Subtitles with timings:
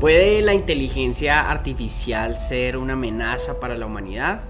[0.00, 4.42] ¿Puede la inteligencia artificial ser una amenaza para la humanidad?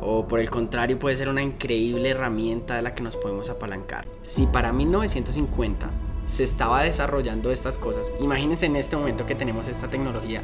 [0.00, 4.06] ¿O por el contrario puede ser una increíble herramienta de la que nos podemos apalancar?
[4.22, 5.90] Si para 1950
[6.24, 10.42] se estaba desarrollando estas cosas, imagínense en este momento que tenemos esta tecnología,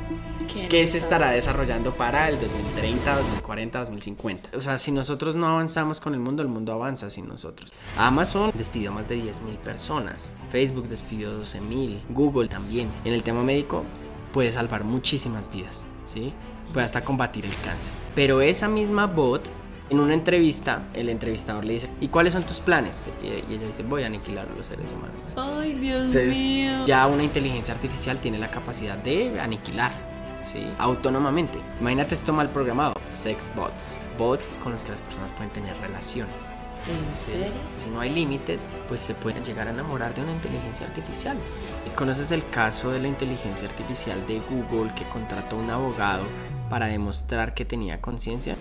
[0.69, 4.51] ¿qué, se estará desarrollando para el 2030, 2040, 2050?
[4.55, 7.73] O sea, si nosotros no avanzamos con el mundo, el mundo avanza sin nosotros.
[7.97, 12.91] Amazon despidió más de 10.000 personas, Facebook despidió 12.000, Google también.
[13.07, 13.85] En el tema médico,
[14.33, 16.33] puede salvar muchísimas vidas, ¿sí?
[16.73, 17.93] Puede hasta combatir el cáncer.
[18.15, 19.43] Pero esa misma bot,
[19.91, 23.05] en una entrevista, el entrevistador le dice, ¿y cuáles son tus planes?
[23.23, 25.17] Y, ella dice, voy a aniquilar a los seres humanos.
[25.37, 26.87] Ay, Dios Entonces, mío.
[26.87, 29.93] ya una inteligencia artificial tiene la capacidad de aniquilar,
[30.43, 30.67] ¿sí?
[30.79, 31.59] Autónomamente.
[31.81, 32.95] Imagínate esto mal programado.
[33.07, 34.01] Sex bots.
[34.19, 36.49] Bots con los que las personas pueden tener relaciones.
[36.89, 37.53] ¿En serio?
[37.79, 41.37] Si no hay límites, pues se pueden llegar a enamorar de una inteligencia artificial.
[41.87, 46.25] ¿Y conoces el caso de la inteligencia artificial de Google que contrató a un abogado
[46.69, 48.57] para demostrar que tenía conciencia?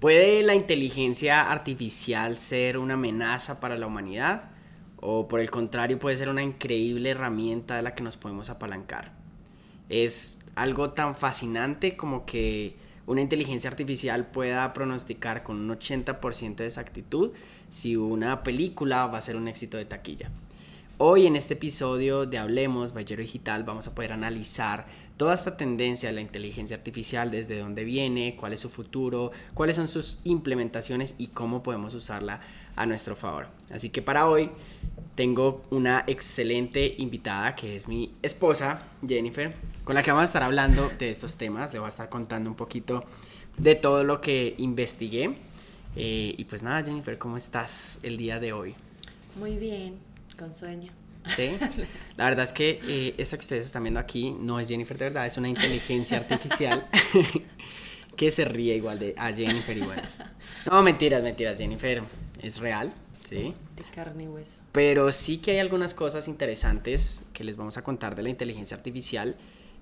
[0.00, 4.50] ¿Puede la inteligencia artificial ser una amenaza para la humanidad?
[4.96, 9.12] ¿O por el contrario puede ser una increíble herramienta de la que nos podemos apalancar?
[9.88, 12.74] Es algo tan fascinante como que
[13.06, 17.30] una inteligencia artificial pueda pronosticar con un 80% de exactitud
[17.70, 20.30] si una película va a ser un éxito de taquilla.
[20.98, 24.86] Hoy en este episodio de Hablemos, Bayero Digital, vamos a poder analizar
[25.16, 29.76] toda esta tendencia de la inteligencia artificial, desde dónde viene, cuál es su futuro, cuáles
[29.76, 32.40] son sus implementaciones y cómo podemos usarla
[32.76, 33.48] a nuestro favor.
[33.70, 34.50] Así que para hoy
[35.14, 39.54] tengo una excelente invitada que es mi esposa, Jennifer,
[39.84, 41.72] con la que vamos a estar hablando de estos temas.
[41.72, 43.04] Le voy a estar contando un poquito
[43.58, 45.36] de todo lo que investigué.
[45.96, 48.74] Eh, y pues nada, Jennifer, ¿cómo estás el día de hoy?
[49.36, 49.98] Muy bien,
[50.38, 50.92] con sueño.
[51.26, 51.56] ¿Sí?
[52.16, 55.04] La verdad es que eh, esta que ustedes están viendo aquí no es Jennifer de
[55.04, 56.88] verdad, es una inteligencia artificial
[58.16, 60.02] que se ríe igual de a Jennifer igual.
[60.68, 62.02] No, mentiras, mentiras, Jennifer
[62.40, 62.92] es real,
[63.40, 63.54] ¿sí?
[63.76, 64.60] De carne y hueso.
[64.72, 68.76] Pero sí que hay algunas cosas interesantes que les vamos a contar de la inteligencia
[68.76, 69.36] artificial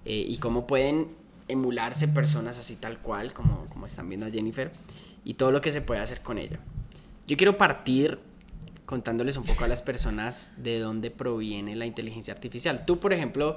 [0.05, 1.09] eh, y cómo pueden
[1.49, 4.73] emularse personas así tal cual, como, como están viendo a Jennifer,
[5.25, 6.59] y todo lo que se puede hacer con ella.
[7.27, 8.19] Yo quiero partir
[8.87, 12.85] contándoles un poco a las personas de dónde proviene la inteligencia artificial.
[12.87, 13.57] Tú, por ejemplo,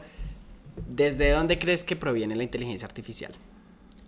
[0.87, 3.33] ¿desde dónde crees que proviene la inteligencia artificial?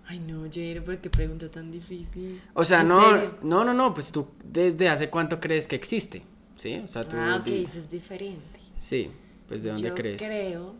[0.07, 2.41] Ay, no, Jair, ¿por qué pregunta tan difícil?
[2.53, 3.37] O sea, ¿En no, serio?
[3.41, 6.23] no, no, no, pues tú, ¿desde hace cuánto crees que existe?
[6.55, 6.75] ¿Sí?
[6.83, 7.17] O sea, tú...
[7.17, 8.59] Ah, ok, eso es diferente.
[8.75, 9.11] Sí,
[9.47, 10.21] pues ¿de dónde Yo crees?
[10.21, 10.75] creo,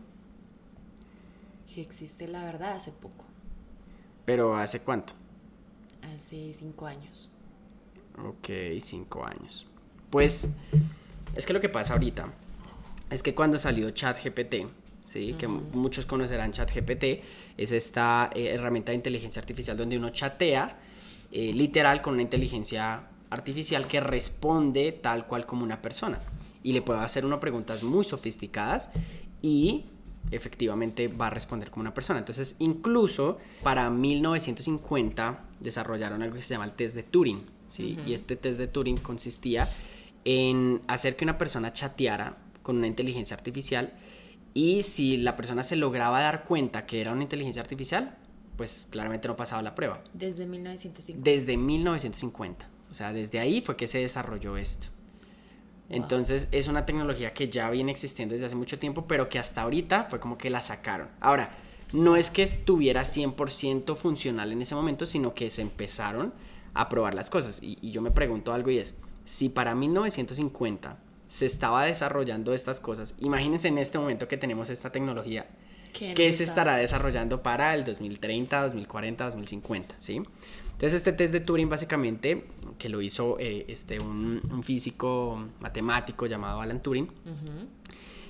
[1.66, 3.24] si existe la verdad, hace poco,
[4.24, 5.14] Pero ¿hace cuánto?
[6.14, 7.30] hace cinco años.
[8.18, 8.48] Ok,
[8.80, 9.66] cinco años.
[10.10, 10.48] Pues
[11.34, 12.32] es que lo que pasa ahorita
[13.10, 14.66] es que cuando salió ChatGPT,
[15.06, 15.34] ¿sí?
[15.38, 17.04] que muchos conocerán ChatGPT,
[17.56, 20.76] es esta eh, herramienta de inteligencia artificial donde uno chatea
[21.32, 26.20] eh, literal con una inteligencia artificial que responde tal cual como una persona.
[26.62, 28.90] Y le puede hacer uno preguntas muy sofisticadas
[29.40, 29.86] y
[30.32, 32.18] efectivamente va a responder como una persona.
[32.18, 37.96] Entonces, incluso para 1950 desarrollaron algo que se llama el test de Turing, ¿sí?
[38.04, 39.68] Y este test de Turing consistía
[40.24, 43.92] en hacer que una persona chateara con una inteligencia artificial
[44.56, 48.16] y si la persona se lograba dar cuenta que era una inteligencia artificial,
[48.56, 50.02] pues claramente no pasaba la prueba.
[50.14, 51.30] Desde 1950.
[51.30, 52.66] Desde 1950.
[52.90, 54.86] O sea, desde ahí fue que se desarrolló esto.
[55.90, 59.60] Entonces es una tecnología que ya viene existiendo desde hace mucho tiempo, pero que hasta
[59.60, 61.08] ahorita fue como que la sacaron.
[61.20, 61.50] Ahora,
[61.92, 66.32] no es que estuviera 100% funcional en ese momento, sino que se empezaron
[66.72, 67.62] a probar las cosas.
[67.62, 68.96] Y, y yo me pregunto algo y es,
[69.26, 70.96] si para 1950
[71.28, 75.46] se estaba desarrollando estas cosas, imagínense en este momento que tenemos esta tecnología,
[75.92, 80.16] ¿Qué que se estará desarrollando para el 2030, 2040, 2050, ¿sí?
[80.72, 82.44] Entonces este test de Turing básicamente,
[82.78, 87.66] que lo hizo eh, este, un, un físico matemático llamado Alan Turing, Ujú.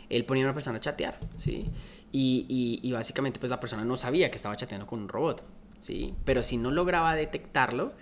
[0.09, 1.65] él ponía a una persona a chatear, ¿sí?
[2.13, 5.43] Y, y- y básicamente pues la persona no sabía que estaba chateando con un robot,
[5.81, 6.15] ¿sí?
[6.25, 7.93] Pero si no lograba detectarlo,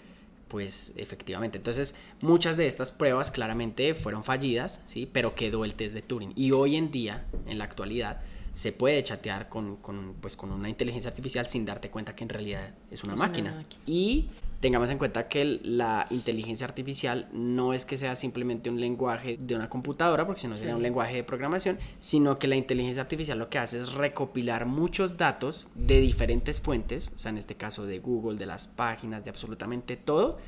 [0.54, 1.58] pues efectivamente.
[1.58, 5.04] Entonces muchas de estas pruebas claramente fueron fallidas, ¿sí?
[5.12, 6.32] Pero quedó el test de Turing.
[6.36, 8.20] Y hoy en día, en la actualidad,
[8.52, 12.28] se puede chatear con, con, pues, con una inteligencia artificial sin darte cuenta que en
[12.28, 13.50] realidad es una Es una máquina.
[13.56, 13.82] máquina.
[13.84, 14.28] Y
[14.64, 19.54] tengamos en cuenta que la inteligencia artificial no es que sea simplemente un lenguaje de
[19.54, 20.76] una computadora, porque si no sería Sí.
[20.78, 25.18] un lenguaje de programación, sino que la inteligencia artificial lo que hace es recopilar muchos
[25.18, 29.28] datos de diferentes fuentes, o sea, en este caso de Google, de las páginas, de
[29.28, 30.38] absolutamente todo,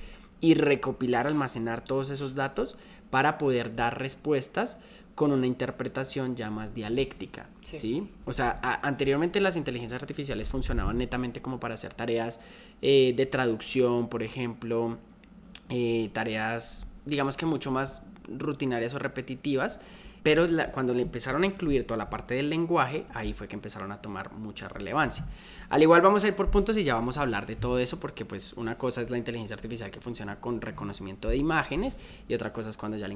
[0.40, 2.78] y recopilar, almacenar todos esos datos
[3.10, 4.80] para poder dar respuestas
[5.16, 8.06] con una interpretación ya más dialéctica, ¿sí?
[8.26, 12.40] O sea, anteriormente las inteligencias artificiales funcionaban netamente como para hacer tareas
[12.82, 14.98] eh, de traducción, por ejemplo,
[15.70, 19.80] eh, tareas, digamos que mucho más rutinarias o repetitivas,
[20.26, 23.92] pero cuando le empezaron a incluir toda la parte del lenguaje, ahí fue que empezaron
[23.92, 25.24] a tomar mucha relevancia.
[25.68, 28.00] Al igual vamos a ir por puntos y ya vamos a hablar de todo eso
[28.00, 31.96] porque pues una cosa es la inteligencia artificial que funciona con reconocimiento de imágenes
[32.28, 33.14] y otra cosa es cuando ya le,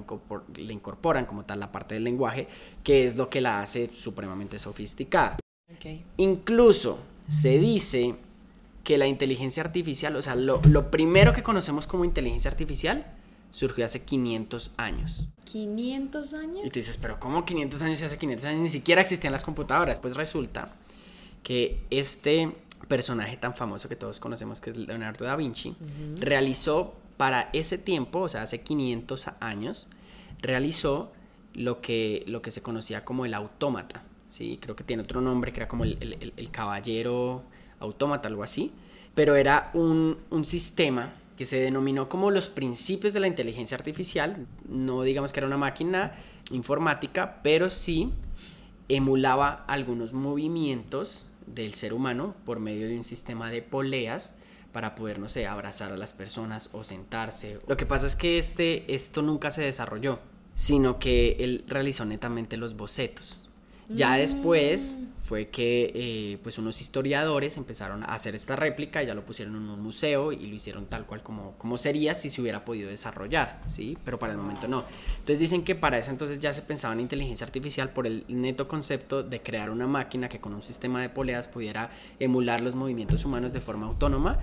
[0.73, 2.47] incorporan como tal la parte del lenguaje,
[2.85, 5.37] que es lo que la hace supremamente sofisticada.
[6.17, 8.15] Incluso se dice
[8.85, 13.05] que la inteligencia artificial, o sea, lo, lo primero que conocemos como inteligencia artificial,
[13.51, 15.27] surgió hace 500 años.
[15.53, 16.59] ¿500 años?
[16.65, 19.43] Y tú dices, pero ¿cómo 500 años y hace 500 años ni siquiera existían las
[19.43, 20.01] computadoras?
[20.01, 20.73] Pues resulta
[21.43, 22.53] que este
[22.89, 25.75] personaje tan famoso que todos conocemos, que es Leonardo da Vinci,
[26.19, 29.89] realizó para ese tiempo, o sea, hace 500 años,
[30.41, 31.13] realizó
[31.55, 34.03] lo que, lo que se conocía como el autómata.
[34.29, 34.59] ¿sí?
[34.61, 37.43] Creo que tiene otro nombre, que era como el, el, caballero
[37.79, 38.73] autómata, algo así.
[39.15, 44.47] Pero era un, un sistema que se denominó como los principios de la inteligencia artificial.
[44.69, 46.13] No digamos que era una máquina
[46.51, 48.13] informática, pero sí
[48.91, 54.39] emulaba algunos movimientos del ser humano por medio de un sistema de poleas
[54.73, 57.59] para poder, no sé, abrazar a las personas o sentarse.
[57.67, 60.19] Lo que pasa es que este, esto nunca se desarrolló,
[60.55, 63.50] sino que él realizó netamente los bocetos.
[63.93, 65.23] Ya después mm.
[65.23, 69.69] fue que eh, pues unos historiadores empezaron a hacer esta réplica, ya lo pusieron en
[69.69, 73.61] un museo y lo hicieron tal cual como, como sería si se hubiera podido desarrollar,
[73.69, 73.99] ¿sí?
[74.05, 74.85] Pero para el momento no.
[75.19, 78.69] Entonces dicen que para eso entonces ya se pensaba en inteligencia artificial por el neto
[78.69, 83.25] concepto de crear una máquina que con un sistema de poleas pudiera emular los movimientos
[83.25, 84.39] humanos de forma autónoma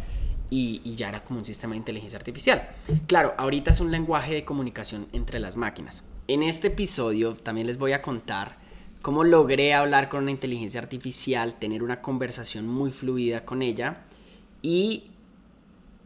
[0.49, 2.69] y, y, ya era como un sistema de inteligencia artificial.
[3.05, 6.05] Claro, ahorita es un lenguaje de comunicación entre las máquinas.
[6.29, 8.66] En este episodio también les voy a contar
[9.07, 13.99] cómo logré hablar con una inteligencia artificial, tener una conversación muy fluida con ella
[14.61, 15.11] y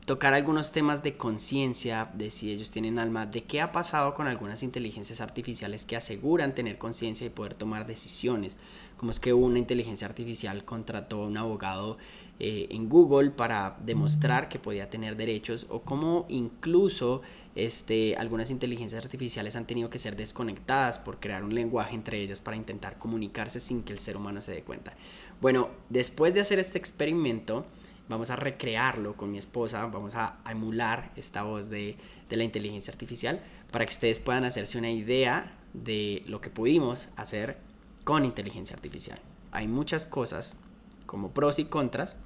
[0.06, 4.28] tocar algunos temas de conciencia, de si ellos tienen alma, de qué ha pasado con
[4.28, 8.58] algunas inteligencias artificiales que aseguran tener conciencia y poder tomar decisiones,
[8.98, 11.98] como es que una inteligencia artificial contrató a un abogado
[12.40, 17.22] eh, en Google para demostrar que podía tener derechos o cómo incluso
[17.56, 22.42] este, algunas inteligencias artificiales han tenido que ser desconectadas por crear un lenguaje entre ellas
[22.42, 24.94] para intentar comunicarse sin que el ser humano se dé cuenta.
[25.40, 27.68] Bueno, después de hacer este experimento,
[28.12, 31.98] vamos a recrearlo con mi esposa, vamos a, emular esta voz de,
[32.30, 33.42] de la inteligencia artificial
[33.72, 37.58] para que ustedes puedan hacerse una idea de lo que pudimos hacer
[38.04, 39.20] con inteligencia artificial.
[39.52, 40.60] Hay muchas cosas
[41.06, 42.18] como pros y contras,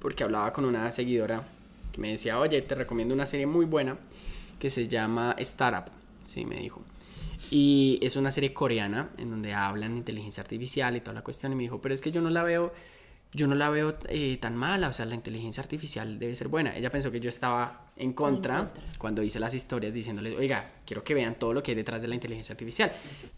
[0.00, 1.46] porque hablaba con una seguidora
[1.92, 3.98] que me decía, oye, te recomiendo una serie muy buena
[4.58, 5.90] que se llama Startup,
[6.24, 6.82] sí, me dijo.
[7.50, 11.52] Y es una serie coreana en donde hablan de inteligencia artificial y toda la cuestión.
[11.52, 12.72] Y me dijo, pero es que yo no la veo,
[13.32, 14.88] yo no la veo eh, tan mala.
[14.88, 16.76] O sea, la inteligencia artificial debe ser buena.
[16.76, 21.14] Ella pensó que yo estaba en contra, cuando hice las historias diciéndoles, oiga, quiero que
[21.14, 22.92] vean todo lo que hay detrás de la inteligencia artificial.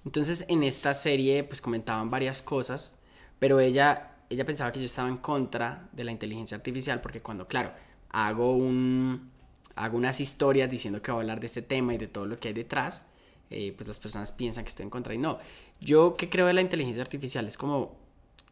[0.05, 3.01] Entonces, en esta serie, pues comentaban varias cosas,
[3.39, 7.47] pero ella ella pensaba que yo estaba en contra de la inteligencia artificial porque cuando,
[7.47, 7.73] claro,
[8.11, 9.31] hago, un,
[9.77, 12.39] hago unas historias diciendo que voy a hablar de este tema y de todo lo
[12.39, 13.11] que hay detrás,
[13.51, 15.39] eh, pues las personas piensan que estoy en contra y no.
[15.81, 17.95] Yo que creo de la inteligencia artificial es como,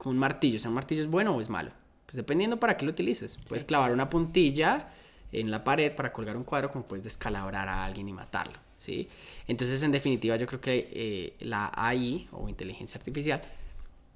[0.01, 1.73] como un martillo, o sea, un martillo es bueno o es malo.
[2.07, 3.39] Pues dependiendo para qué lo utilices.
[3.47, 4.89] Puedes clavar una puntilla
[5.31, 9.11] en la pared para colgar un cuadro como puedes descalabrar a alguien y matarlo, ¿sí?
[9.47, 13.43] Entonces, en definitiva, yo creo que eh, la AI o inteligencia artificial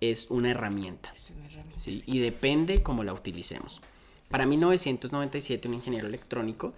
[0.01, 1.13] es una herramienta.
[1.77, 2.03] ¿sí?
[2.07, 3.83] Y depende cómo la utilicemos.
[4.31, 6.73] Para 1997, un ingeniero electrónico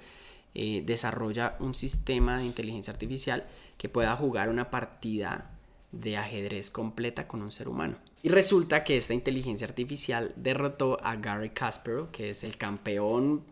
[0.53, 3.47] eh, desarrolla un sistema de inteligencia artificial
[3.79, 5.53] que pueda jugar una partida
[5.93, 7.99] de ajedrez completa con un ser humano.
[8.27, 13.45] Y resulta que esta inteligencia artificial derrotó a Gary Kasparov, que es el campeón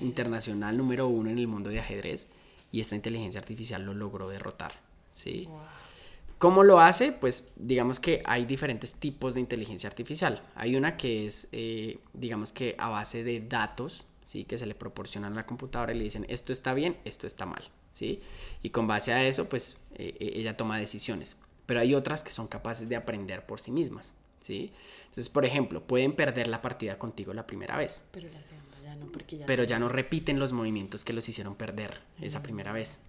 [0.00, 2.28] internacional número uno en el mundo de ajedrez,
[2.70, 4.72] y esta inteligencia artificial lo logró derrotar.
[5.12, 5.50] ¿sí?
[6.38, 7.12] ¿Cómo lo hace?
[7.12, 10.42] Pues digamos que hay diferentes tipos de inteligencia artificial.
[10.54, 14.46] Hay una que es, eh, digamos que a base de datos, ¿sí?
[14.46, 17.44] Que se le proporcionan a la computadora y le dicen, esto está bien, esto está
[17.44, 18.22] mal, ¿sí?
[18.62, 21.36] Y con base a eso, pues eh, eh, ella toma decisiones.
[21.66, 24.72] Pero hay otras que son capaces de aprender por sí mismas, ¿sí?
[25.04, 28.08] Entonces, por ejemplo, pueden perder la partida contigo la primera vez.
[28.12, 28.28] Pero
[28.82, 32.42] ya no, porque ya Pero ya no repiten los movimientos que los hicieron perder esa
[32.42, 33.00] primera vez.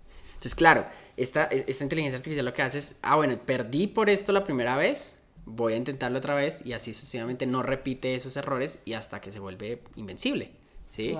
[0.43, 0.85] Entonces, claro,
[1.15, 4.75] esta, esta inteligencia artificial lo que hace es, ah, bueno, perdí por esto la primera
[4.75, 9.21] vez, voy a intentarlo otra vez y así sucesivamente no repite esos errores y hasta
[9.21, 10.51] que se vuelve invencible,
[10.89, 11.15] ¿sí?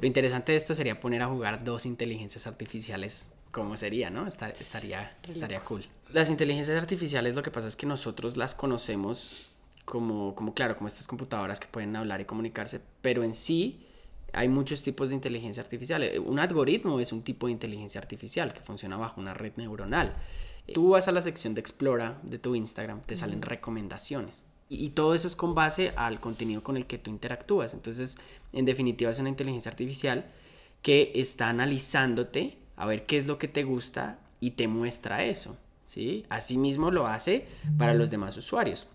[0.00, 4.26] Lo interesante de esto sería poner a jugar dos inteligencias artificiales, ¿cómo sería, no?
[4.26, 5.86] estaría, estaría cool.
[6.12, 9.46] Las inteligencias artificiales lo que pasa es que nosotros las conocemos
[9.86, 13.86] como, como, claro, como estas computadoras que pueden hablar y comunicarse, pero en sí
[14.32, 16.02] hay muchos tipos de inteligencia artificial.
[16.02, 20.14] Eh, un algoritmo es un tipo de inteligencia artificial que funciona bajo una red neuronal.
[20.74, 24.46] Tú vas a la sección de Explora de tu Instagram, te salen recomendaciones.
[24.68, 27.72] Y, todo eso es con base al contenido con el que tú interactúas.
[27.72, 28.18] Entonces,
[28.52, 30.26] en definitiva, es una inteligencia artificial
[30.82, 35.56] que está analizándote a ver qué es lo que te gusta y te muestra eso.
[35.86, 36.26] ¿sí?
[36.28, 37.46] Asimismo lo hace
[37.78, 38.88] para los demás usuarios.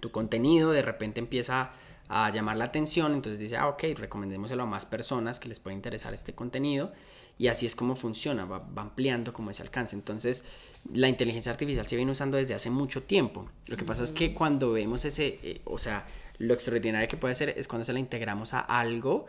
[0.00, 1.72] Tu contenido de repente empieza
[2.08, 5.74] a llamar la atención, entonces dice, ah, ok, recomendémoselo a más personas que les puede
[5.74, 6.92] interesar este contenido
[7.38, 9.96] y así es como funciona, va, ampliando como ese alcance.
[9.96, 10.44] Entonces,
[10.92, 13.48] la inteligencia artificial se viene usando desde hace mucho tiempo.
[13.66, 16.06] Lo que pasa es que cuando vemos ese, eh, o sea,
[16.38, 19.26] lo extraordinario que puede ser es cuando se la integramos a algo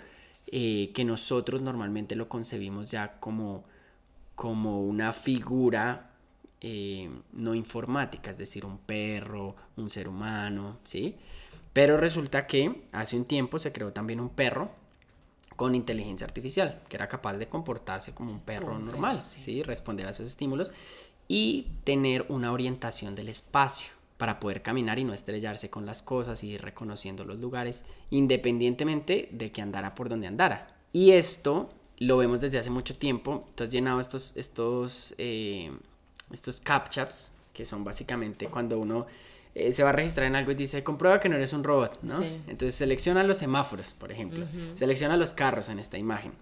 [0.47, 3.65] eh, que nosotros normalmente lo concebimos ya como,
[4.35, 6.06] como una figura
[6.61, 11.15] eh, no informática, es decir, un perro, un ser humano, ¿sí?
[11.73, 14.71] Pero resulta que hace un tiempo se creó también un perro
[15.55, 19.63] con inteligencia artificial, que era capaz de comportarse como un perro normal, sí.
[19.63, 20.71] Responder a esos estímulos
[21.27, 26.43] y tener una orientación del espacio para poder caminar y no estrellarse con las cosas
[26.43, 30.75] y ir reconociendo los lugares independientemente de que andara por donde andara.
[30.91, 33.47] Y esto lo vemos desde hace mucho tiempo.
[33.59, 35.71] Has llenado estos, estos, eh,
[36.31, 39.07] estos captchas, que son básicamente cuando uno
[39.55, 41.99] eh, se va a registrar en algo y dice, comprueba que no eres un robot,
[42.03, 42.21] ¿no?
[42.21, 44.45] Entonces selecciona los semáforos, por ejemplo.
[44.75, 46.33] Selecciona los carros en esta imagen.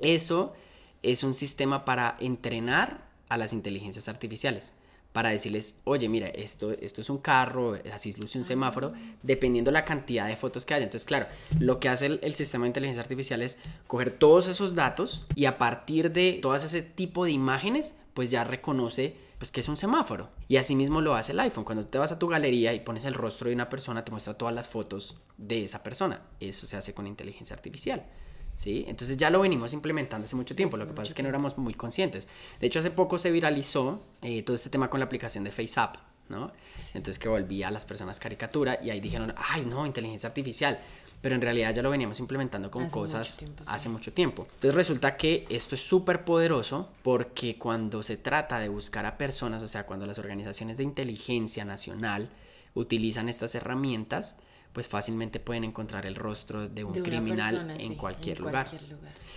[0.00, 0.54] Eso
[1.02, 4.74] es un sistema para entrenar a las inteligencias artificiales.
[5.12, 9.86] Para decirles, oye, mira, esto, esto es un carro, así luce un semáforo, dependiendo la
[9.86, 10.84] cantidad de fotos que haya.
[10.84, 11.26] Entonces, claro,
[11.58, 15.46] lo que hace el, el sistema de inteligencia artificial es coger todos esos datos y
[15.46, 19.76] a partir de todas ese tipo de imágenes, pues ya reconoce pues que es un
[19.76, 20.30] semáforo.
[20.48, 21.64] Y asimismo lo hace el iPhone.
[21.64, 24.32] Cuando te vas a tu galería y pones el rostro de una persona, te muestra
[24.32, 26.22] todas las fotos de esa persona.
[26.40, 28.06] Eso se hace con inteligencia artificial.
[28.54, 28.86] ¿Sí?
[28.88, 31.58] Entonces ya lo venimos implementando hace mucho tiempo, lo que pasa es que no éramos
[31.58, 32.26] muy conscientes.
[32.58, 35.96] De hecho, hace poco se viralizó eh, todo este tema con la aplicación de FaceApp,
[36.30, 36.52] ¿no?
[36.94, 40.80] Entonces que volvía a las personas caricatura y ahí dijeron, ay no, inteligencia artificial
[41.26, 44.46] pero en realidad ya lo veníamos implementando con cosas hace mucho tiempo.
[44.48, 49.60] Entonces resulta que esto es súper poderoso porque cuando se trata de buscar a personas,
[49.60, 52.30] o sea, cuando las organizaciones de inteligencia nacional
[52.74, 54.38] utilizan estas herramientas,
[54.72, 58.68] pues fácilmente pueden encontrar el rostro de un criminal en, cualquier, lugar.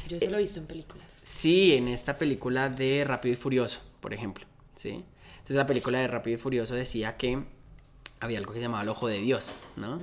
[0.08, 1.22] Yo eso lo he visto en películas.
[1.24, 5.04] Sí, en esta película de Rápido y Furioso, por ejemplo, ¿sí?
[5.38, 7.46] Entonces la película de Rápido y Furioso decía que
[8.20, 10.00] había algo que se llamaba el ojo de Dios, ¿no?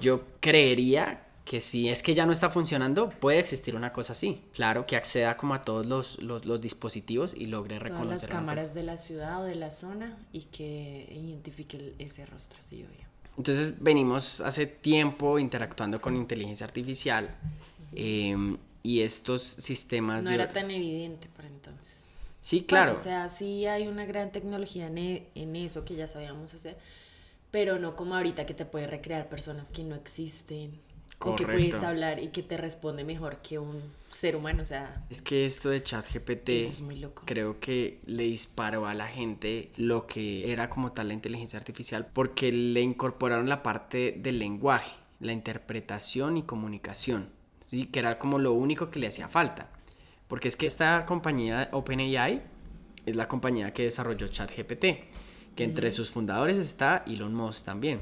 [0.00, 4.42] Yo creería que si es que ya no está funcionando, puede existir una cosa así.
[4.52, 8.08] Claro, que acceda como a todos los, los, dispositivos y logre reconocer.
[8.08, 12.58] Todas las cámaras de la ciudad o de la zona y que identifique ese rostro,
[12.68, 13.06] sí, obvio.
[13.38, 17.28] Entonces venimos hace tiempo interactuando con inteligencia artificial
[17.94, 20.24] em, y estos sistemas...
[20.24, 22.06] No era tan evidente para entonces.
[22.40, 22.92] Sí, claro.
[22.92, 26.54] Pues, o sea, sí hay una gran tecnología en, e, en eso que ya sabíamos
[26.54, 26.76] hacer
[27.56, 30.78] pero no como ahorita que te puede recrear personas que no existen.
[31.18, 35.02] O que puedes hablar y que te responde mejor que un ser humano, o sea...
[35.08, 37.22] Es que esto de ChatGPT es muy loco.
[37.24, 42.06] creo que le disparó a la gente lo que era como tal la inteligencia artificial
[42.12, 47.30] porque le incorporaron la parte del lenguaje, la interpretación y comunicación,
[47.62, 47.86] ¿sí?
[47.86, 49.70] Que era como lo único que le hacía falta.
[50.28, 52.42] Porque es que esta compañía OpenAI
[53.06, 54.84] es la compañía que desarrolló ChatGPT
[55.56, 58.00] que entre sus fundadores está Elon Musk también.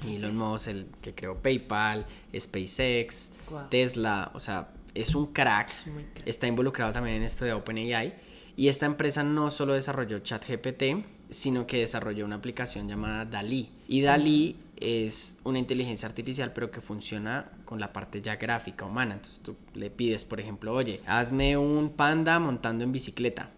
[0.00, 2.06] Ah, Elon Musk, el que creó PayPal,
[2.38, 3.32] SpaceX,
[3.68, 5.70] Tesla, o sea, es un crack,
[6.24, 8.14] está involucrado también en esto de OpenAI.
[8.56, 13.70] Y esta empresa no solo desarrolló ChatGPT, sino que desarrolló una aplicación llamada DALI.
[13.86, 19.14] Y DALI es una inteligencia artificial, pero que funciona con la parte ya gráfica humana.
[19.14, 23.50] Entonces tú le pides, por ejemplo, oye, hazme un panda montando en bicicleta.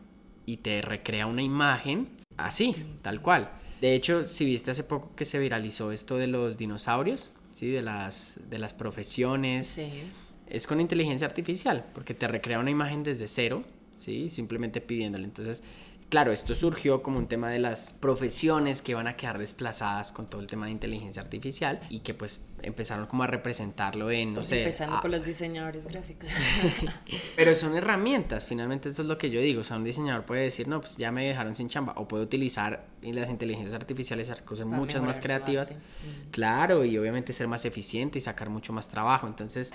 [0.47, 3.51] Y te recrea una imagen así, tal cual.
[3.81, 7.69] De hecho, si viste hace poco que se viralizó esto de los dinosaurios, ¿sí?
[7.71, 9.81] De las, de las profesiones.
[10.47, 14.29] Es con inteligencia artificial, porque te recrea una imagen desde cero, ¿sí?
[14.29, 15.25] Simplemente pidiéndole.
[15.25, 15.63] Entonces,
[16.11, 20.29] Claro, esto surgió como un tema de las profesiones que van a quedar desplazadas con
[20.29, 24.43] todo el tema de inteligencia artificial y que pues empezaron como a representarlo en, no
[24.43, 24.63] sé...
[24.63, 26.29] Empezando por los diseñadores gráficos.
[27.37, 30.43] Pero son herramientas, finalmente eso es lo que yo digo, o sea, un diseñador puede
[30.43, 34.67] decir, no, pues ya me dejaron sin chamba, o puede utilizar las inteligencias artificiales cosas
[34.67, 35.77] muchas más creativas,
[36.33, 39.73] claro, y obviamente ser más eficiente y sacar mucho más trabajo, entonces...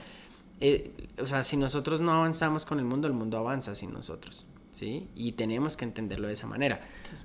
[0.61, 4.45] Eh, o sea, si nosotros no avanzamos con el mundo, el mundo avanza sin nosotros.
[4.75, 5.07] ¿Sí?
[5.15, 6.81] Y tenemos que entenderlo de esa manera.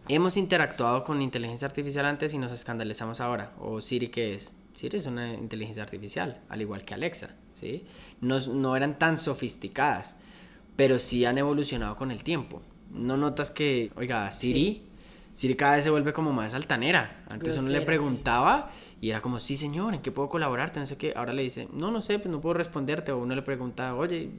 [0.09, 3.53] Hemos interactuado con inteligencia artificial antes y nos escandalizamos ahora.
[3.59, 4.53] ¿O Siri qué es?
[4.73, 7.85] Siri es una inteligencia artificial, al igual que Alexa, ¿sí?
[8.21, 10.21] No, no eran tan sofisticadas,
[10.77, 12.63] pero sí han evolucionado con el tiempo.
[12.91, 14.85] ¿No notas que, oiga, Siri,
[15.33, 17.25] Siri cada vez se vuelve como más altanera?
[17.29, 18.71] Antes uno le preguntaba
[19.03, 20.79] y era como, sí, señor, ¿en qué puedo colaborarte?
[20.79, 21.15] No sé qué.
[21.17, 23.13] Ahora le dice, no, no sé, pues no puedo responderte.
[23.13, 24.33] O uno le pregunta, oye,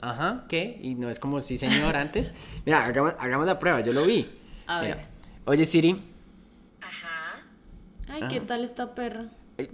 [0.00, 0.80] ajá, ¿qué?
[0.82, 2.32] Y no es como, sí, señor, antes.
[2.66, 4.28] Mira, hagamos, la prueba, yo lo vi.
[4.66, 5.06] A ver.
[5.44, 6.02] Oye, Siri.
[6.80, 7.44] Ajá.
[8.08, 9.30] Ay, ¿qué tal esta perra?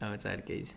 [0.00, 0.76] Vamos a ver qué dice.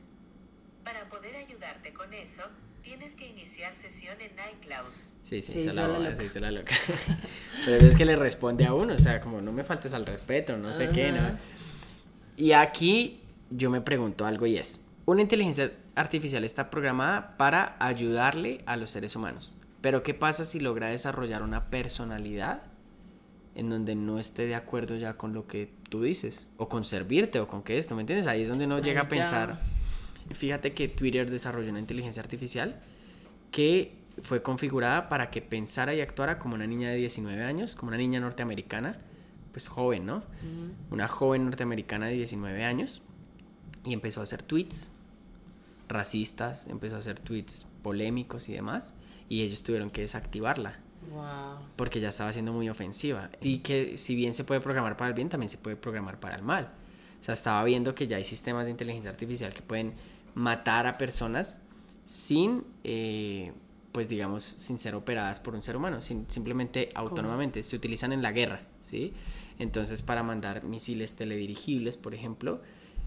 [0.84, 2.42] Para poder ayudarte con eso,
[2.82, 5.11] tienes que iniciar sesión en iCloud.
[5.22, 6.16] Sí, sí, se, la, loca.
[6.16, 6.76] se hizo la loca.
[7.66, 10.58] Pero es que le responde a uno, o sea, como no me faltes al respeto,
[10.58, 11.38] no sé qué, ¿no?
[12.38, 18.62] Y aquí yo me pregunto algo y es, una inteligencia artificial está programada para ayudarle
[18.66, 19.56] a los seres humanos.
[19.82, 22.64] Pero ¿qué pasa si logra desarrollar una personalidad
[23.56, 26.48] en donde no esté de acuerdo ya con lo que tú dices?
[26.58, 28.28] O con servirte o con qué esto, ¿me entiendes?
[28.28, 29.60] Ahí es donde uno llega a pensar.
[30.32, 32.80] Fíjate que Twitter desarrolló una inteligencia artificial
[33.52, 37.90] que fue configurada para que pensara y actuara como una niña de 19 años, como
[37.90, 39.00] una niña norteamericana,
[39.52, 40.24] pues joven, ¿no?
[40.90, 43.02] Una joven norteamericana de 19 años
[43.84, 44.98] y empezó a hacer tweets
[45.88, 48.94] racistas, empezó a hacer tweets polémicos y demás,
[49.28, 50.80] y ellos tuvieron que desactivarla.
[51.76, 53.30] Porque ya estaba siendo muy ofensiva.
[53.42, 56.36] Y que si bien se puede programar para el bien, también se puede programar para
[56.36, 56.72] el mal.
[57.20, 59.94] O sea, estaba viendo que ya hay sistemas de inteligencia artificial que pueden
[60.34, 61.64] matar a personas
[62.06, 63.52] sin eh,
[63.92, 67.64] pues digamos, sin ser operadas por un ser humano, simplemente autónomamente.
[67.64, 69.14] Se utilizan en la guerra, ¿sí?
[69.60, 72.62] Entonces, para mandar misiles teledirigibles, por ejemplo,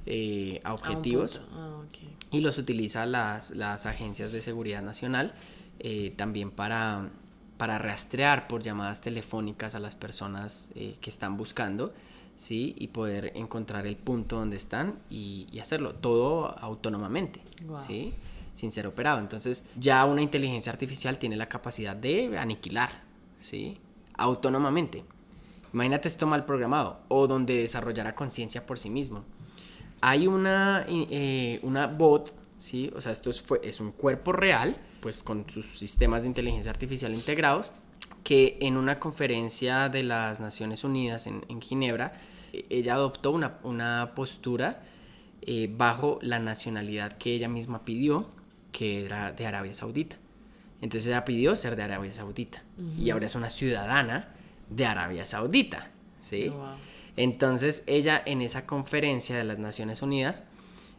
[0.06, 1.40] eh, a objetivos.
[1.52, 1.82] Ah,
[2.30, 5.34] y los utiliza las, las, agencias de seguridad nacional
[5.78, 7.08] eh, también para,
[7.56, 11.94] para rastrear por llamadas telefónicas a las personas eh, que están buscando,
[12.36, 12.74] ¿sí?
[12.78, 17.40] Y poder encontrar el punto donde están y, hacerlo todo autónomamente,
[17.86, 18.12] ¿sí?
[18.54, 19.18] Sin ser operado.
[19.18, 23.02] Entonces ya una inteligencia artificial tiene la capacidad de aniquilar,
[23.38, 23.78] ¿sí?
[24.16, 25.04] Autónomamente.
[25.72, 29.24] Imagínate esto mal programado o donde desarrollara conciencia por sí mismo.
[30.00, 32.92] Hay una, eh, una bot, ¿sí?
[32.94, 36.70] O sea, esto es, fue, es un cuerpo real, pues con sus sistemas de inteligencia
[36.70, 37.72] artificial integrados,
[38.22, 42.12] que en una conferencia de las Naciones Unidas en, Ginebra,
[42.52, 44.82] ella adoptó una, una postura
[45.42, 48.28] eh, bajo la nacionalidad que ella misma pidió
[48.74, 50.16] que era de Arabia Saudita.
[50.80, 52.62] Entonces ella pidió ser de Arabia Saudita
[52.98, 54.34] y ahora es una ciudadana
[54.68, 56.48] de Arabia Saudita, ¿sí?
[56.48, 56.74] Oh,
[57.16, 60.42] Entonces ella en esa conferencia de las Naciones Unidas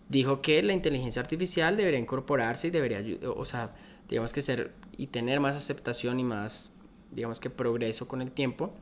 [0.07, 3.75] dijo que la inteligencia artificial debería incorporarse y debería, o sea,
[4.07, 6.77] digamos que ser y tener más aceptación y más,
[7.11, 8.73] digamos que progreso con el tiempo,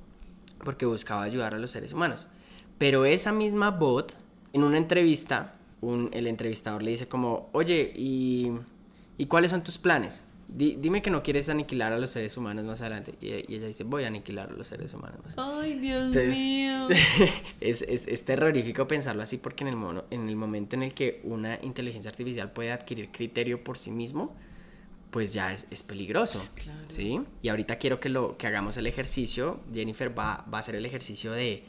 [0.63, 2.29] porque buscaba ayudar a los seres humanos.
[2.77, 4.15] Pero esa misma bot,
[4.53, 8.51] en una entrevista, un, el entrevistador le dice como, oye, ¿y
[9.17, 10.27] ¿Y cuáles son tus planes?
[10.55, 13.15] dime que no quieres aniquilar a los seres humanos más adelante.
[13.21, 16.87] Y, ella dice, voy a aniquilar a los seres humanos más Ay, Dios mío.
[17.59, 20.93] es, es, es, terrorífico pensarlo así porque en el, mono, en el momento en el
[20.93, 24.35] que una inteligencia artificial puede adquirir criterio por sí mismo,
[25.09, 26.39] pues ya es, es peligroso.
[26.39, 27.21] Pues ¿sí?
[27.41, 29.59] Y ahorita quiero que, lo, que hagamos el ejercicio.
[29.73, 31.63] Jennifer va, va a hacer el ejercicio de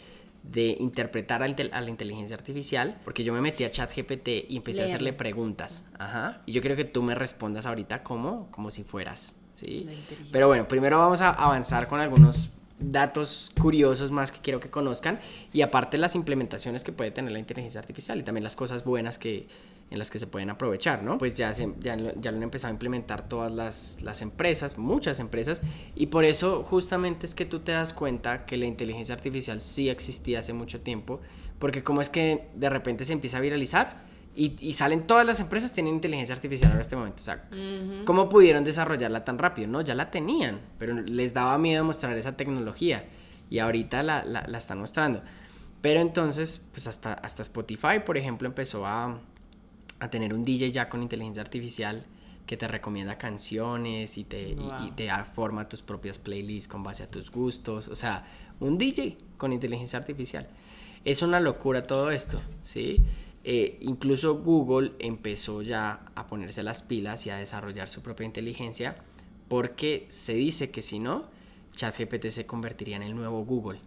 [0.45, 4.85] de interpretar a, la inteligencia artificial, porque yo me metí a ChatGPT y empecé a
[4.85, 5.87] hacerle preguntas.
[5.99, 6.43] Ajá.
[6.47, 9.35] Y yo quiero que tú me respondas ahorita como, como si fueras.
[9.55, 9.89] ¿sí?
[10.31, 15.21] Pero bueno, primero vamos a avanzar con algunos datos curiosos más que quiero que conozcan
[15.53, 19.19] y aparte las implementaciones que puede tener la inteligencia artificial y también las cosas buenas
[19.19, 19.49] que
[19.95, 21.19] en las que se pueden aprovechar, ¿no?
[21.19, 25.21] Pues ya, se, ya, ya lo han empezado a implementar todas las, las empresas, muchas
[25.21, 25.63] empresas,
[25.95, 29.89] y por eso justamente es que tú te das cuenta que la inteligencia artificial sí
[29.89, 31.21] existía hace mucho tiempo,
[31.61, 34.03] porque como es que de repente se empieza a viralizar
[34.35, 37.49] y, y salen todas las empresas tienen inteligencia artificial en este momento, o sea,
[38.05, 39.69] ¿cómo pudieron desarrollarla tan rápido?
[39.69, 43.05] No, ya la tenían, pero les daba miedo mostrar esa tecnología
[43.49, 45.23] y ahorita la, la, la están mostrando.
[45.83, 49.21] Pero entonces, pues hasta, hasta Spotify, por ejemplo, empezó a,
[50.01, 52.05] a tener un DJ ya con inteligencia artificial
[52.47, 54.57] que te recomienda canciones y te,
[54.97, 57.89] te forma tus propias playlists con base a tus gustos.
[57.89, 58.27] O sea,
[58.61, 60.47] un DJ con inteligencia artificial.
[61.05, 63.03] Es una locura todo esto, ¿sí?
[63.45, 68.97] Eh, incluso Google empezó ya a ponerse las pilas y a desarrollar su propia inteligencia
[69.49, 71.27] porque se dice que si no,
[71.75, 73.81] ChatGPT se convertiría en el nuevo Google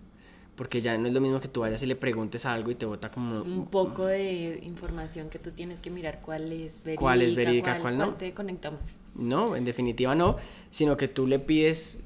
[0.58, 2.88] porque ya no es lo mismo que tú vayas y le preguntes algo y te
[2.88, 3.44] bota como...
[3.44, 7.80] Un poco de información que tú tienes que mirar cuál es verídica, cuál, es verídica,
[7.80, 8.10] cuál, no.
[8.16, 8.96] te conectamos.
[9.14, 10.38] No, en definitiva no,
[10.72, 12.04] sino que tú le pides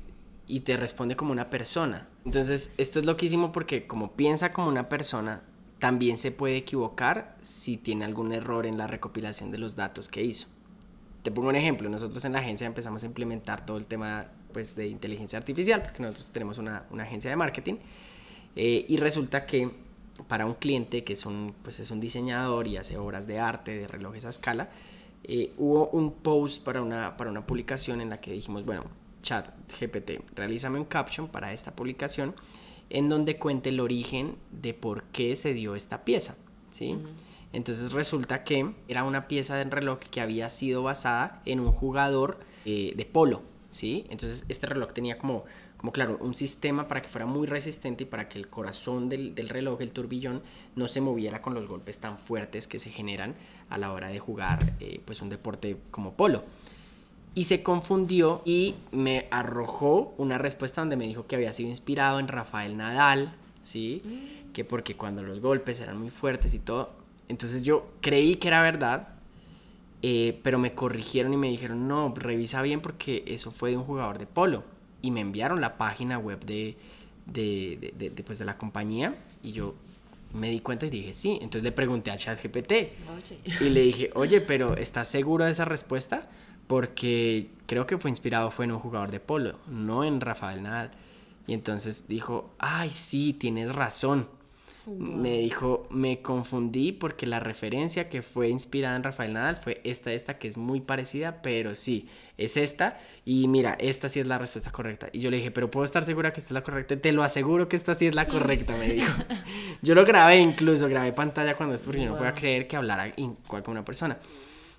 [0.48, 2.10] y te responde como una persona.
[2.26, 5.44] Entonces, esto es loquísimo porque como piensa como una persona,
[5.80, 10.26] también se puede equivocar si tiene algún error en la recopilación de los datos que
[10.26, 10.48] hizo.
[11.24, 14.76] Te pongo un ejemplo, nosotros en la agencia empezamos a implementar todo el tema pues,
[14.76, 17.76] de inteligencia artificial, porque nosotros tenemos una, una agencia de marketing,
[18.56, 19.70] eh, y resulta que
[20.28, 23.78] para un cliente que es un, pues es un diseñador y hace obras de arte,
[23.78, 24.70] de relojes a escala,
[25.24, 28.82] eh, hubo un post para una, para una publicación en la que dijimos, bueno,
[29.22, 29.48] chat
[29.80, 32.36] GPT, realízame un caption para esta publicación
[32.90, 36.36] en donde cuente el origen de por qué se dio esta pieza,
[36.72, 36.98] ¿sí?
[37.54, 42.40] Entonces resulta que era una pieza de reloj que había sido basada en un jugador
[42.66, 44.06] eh, de polo, ¿sí?
[44.10, 45.46] Entonces este reloj tenía como
[45.82, 49.34] como claro, un sistema para que fuera muy resistente y para que el corazón del,
[49.50, 50.44] reloj, el turbillón,
[50.76, 53.34] no se moviera con los golpes tan fuertes que se generan
[53.67, 56.44] a la hora de jugar eh, pues un deporte como polo.
[57.34, 62.20] Y se confundió y me arrojó una respuesta donde me dijo que había sido inspirado
[62.20, 64.04] en Rafael Nadal, ¿sí?
[64.06, 64.52] Mm.
[64.52, 66.91] Que porque cuando los golpes eran muy fuertes y todo.
[67.28, 69.15] Entonces yo creí que era verdad,
[70.04, 73.84] eh, pero me corrigieron y me dijeron, no, revisa bien porque eso fue de un
[73.84, 74.63] jugador de polo
[75.02, 76.78] y me enviaron la página web de,
[77.26, 79.76] de, de, de, pues, de la compañía y yo
[80.34, 81.40] me di cuenta y dije sí.
[81.42, 82.72] Entonces le pregunté a ChatGPT
[83.62, 86.30] y le dije, oye, pero ¿estás seguro de esa respuesta?
[86.68, 90.92] Porque creo que fue inspirado fue en un jugador de polo, no en Rafael Nadal.
[91.48, 94.28] Y entonces dijo, ay, sí, tienes razón.
[94.88, 100.12] Me dijo, me confundí porque la referencia que fue inspirada en Rafael Nadal fue esta,
[100.12, 102.98] esta, que es muy parecida, pero sí, es esta.
[103.24, 105.10] Y mira, esta sí es la respuesta correcta.
[105.13, 106.98] Y yo le dije, pero puedo estar segura que esta es la correcta.
[106.98, 109.13] Te lo aseguro que esta sí es la correcta, me dijo.
[109.84, 113.13] yo lo grabé incluso, grabé pantalla cuando esto, porque yo no podía creer que hablara
[113.17, 114.17] igual con una persona.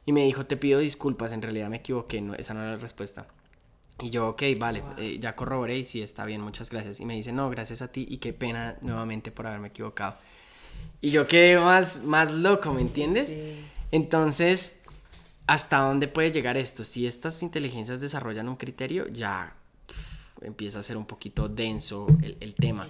[0.04, 2.78] Y me dijo, te pido disculpas, en realidad me equivoqué, no, esa no era la
[2.78, 3.26] respuesta.
[4.02, 6.98] Y yo, ok, vale, eh, ya corroboré y sí, está bien, muchas gracias.
[6.98, 10.16] Y me dice, no, gracias a ti y qué pena nuevamente por haberme equivocado.
[11.00, 13.36] Y yo quedé más, más loco, ¿me entiendes?
[13.92, 14.80] Entonces,
[15.46, 16.82] ¿hasta dónde puede llegar esto?
[16.82, 19.54] Si estas inteligencias desarrollan un criterio, ya
[20.40, 22.08] empieza a ser un poquito denso
[22.40, 22.88] el, tema.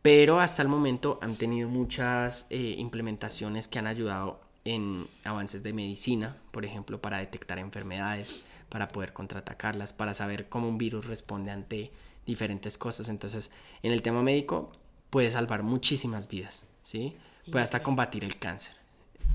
[0.00, 5.74] Pero hasta el momento han tenido muchas eh, implementaciones que han ayudado en avances de
[5.74, 11.50] medicina, por ejemplo, para detectar enfermedades para poder contraatacarlas, para saber cómo un virus responde
[11.50, 11.90] ante
[12.24, 13.08] diferentes cosas.
[13.08, 13.50] Entonces,
[13.82, 14.72] en el tema médico
[15.10, 17.16] puede salvar muchísimas vidas, ¿sí?
[17.50, 18.74] Puede hasta combatir el cáncer.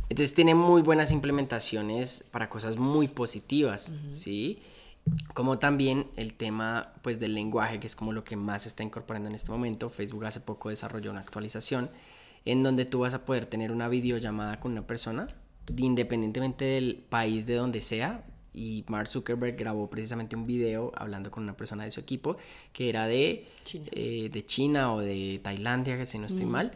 [0.09, 4.59] Entonces tiene muy buenas implementaciones para cosas muy positivas, ¿sí?
[5.33, 8.83] Como también el tema pues del lenguaje, que es como lo que más se está
[8.83, 9.89] incorporando en este momento.
[9.89, 11.89] Facebook hace poco desarrolló una actualización
[12.45, 15.27] en donde tú vas a poder tener una videollamada con una persona,
[15.75, 18.23] independientemente del país de donde sea,
[18.55, 22.37] y Mark Zuckerberg grabó precisamente un video hablando con una persona de su equipo
[22.71, 26.49] que era de China, eh, de China o de Tailandia, que si no estoy mm.
[26.49, 26.71] mal.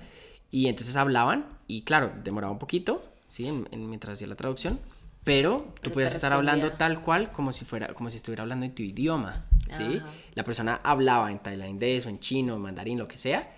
[0.52, 3.48] Y entonces hablaban y claro, demoraba un poquito, ¿sí?
[3.48, 4.80] En, mientras hacía la traducción.
[5.24, 8.74] Pero tú puedes estar hablando tal cual como si fuera, como si estuviera hablando en
[8.74, 10.02] tu idioma, ¿sí?
[10.34, 13.54] La persona hablaba en tailandés o en chino, en mandarín, lo que sea,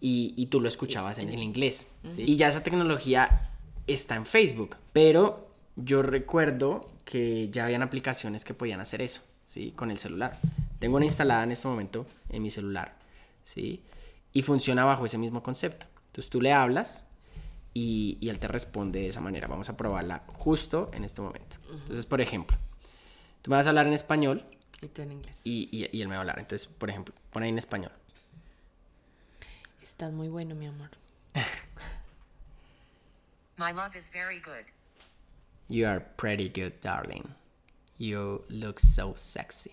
[0.00, 2.22] y, y tú lo escuchabas en el inglés, ¿sí?
[2.26, 3.50] Y ya esa tecnología
[3.86, 9.72] está en Facebook, pero yo recuerdo que ya habían aplicaciones que podían hacer eso, ¿sí?
[9.76, 10.38] Con el celular.
[10.80, 12.96] Tengo una instalada en este momento en mi celular,
[13.44, 13.84] ¿sí?
[14.32, 15.86] Y funciona bajo ese mismo concepto.
[16.08, 17.06] Entonces tú le hablas
[17.72, 19.46] y, él te responde de esa manera.
[19.46, 21.56] Vamos a probarla justo en este momento.
[21.70, 22.58] Entonces, por ejemplo,
[23.40, 24.44] tú me vas a hablar en español.
[24.82, 25.42] Y tú en inglés.
[25.44, 26.40] Y, y, él me va a hablar.
[26.40, 27.92] Entonces, por ejemplo, pon ahí en español.
[29.80, 30.90] Estás muy bueno, mi amor.
[33.56, 34.75] My love is very good.
[35.68, 37.34] You are pretty good, darling.
[37.98, 39.72] You look so sexy.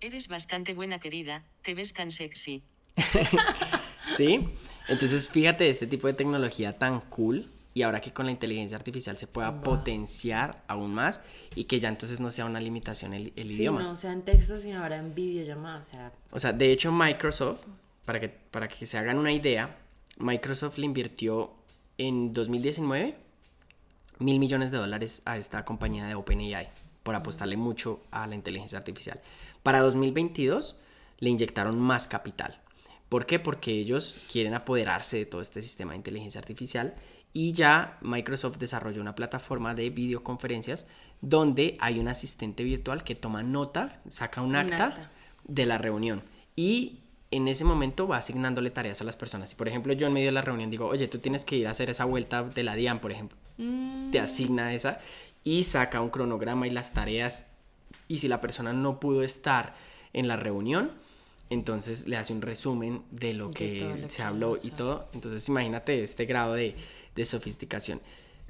[0.00, 1.42] Eres bastante buena, querida.
[1.62, 2.62] Te ves tan sexy.
[4.16, 4.48] ¿Sí?
[4.88, 9.16] Entonces, fíjate este tipo de tecnología tan cool y ahora que con la inteligencia artificial
[9.16, 11.20] se pueda potenciar aún más
[11.54, 13.82] y que ya entonces no sea una limitación el, el sí, idioma.
[13.82, 16.12] no sea en texto, sino ahora en videollamada, o sea...
[16.32, 17.64] O sea, de hecho Microsoft,
[18.04, 19.76] para que, para que se hagan una idea,
[20.18, 21.52] Microsoft le invirtió
[21.98, 23.29] en 2019
[24.20, 26.68] mil millones de dólares a esta compañía de OpenAI
[27.02, 29.20] por apostarle mucho a la inteligencia artificial.
[29.62, 30.76] Para 2022
[31.18, 32.60] le inyectaron más capital.
[33.08, 33.38] ¿Por qué?
[33.38, 36.94] Porque ellos quieren apoderarse de todo este sistema de inteligencia artificial
[37.32, 40.86] y ya Microsoft desarrolló una plataforma de videoconferencias
[41.20, 45.10] donde hay un asistente virtual que toma nota, saca un, acta,
[45.44, 46.22] de la reunión
[46.56, 49.50] y en ese momento va asignándole tareas a las personas.
[49.50, 51.66] Si por ejemplo yo en medio de la reunión digo, oye, tú tienes que ir
[51.66, 53.36] a hacer esa vuelta de la DIAN, por ejemplo,
[54.10, 54.24] te mm.
[54.24, 55.00] asigna esa
[55.44, 57.46] y saca un cronograma y las tareas.
[58.08, 59.74] Y si la persona no pudo estar
[60.12, 60.90] en la reunión,
[61.50, 65.08] entonces le hace un resumen de lo que se habló y todo.
[65.12, 66.76] Entonces imagínate este grado de,
[67.14, 68.00] de sofisticación.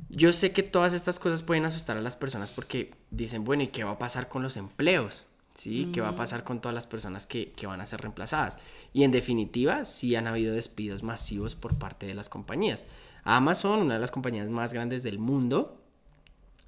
[0.09, 3.69] Yo sé que todas estas cosas pueden asustar a las personas porque dicen, bueno, ¿y
[3.69, 5.27] qué va a pasar con los empleos?
[5.55, 5.91] ¿Sí?
[5.93, 8.57] ¿Qué va a pasar con todas las personas que, que, van a ser reemplazadas?
[8.95, 12.87] Y en definitiva, sí han habido despidos masivos por parte de las compañías.
[13.25, 15.81] Amazon, una de las compañías más grandes del mundo,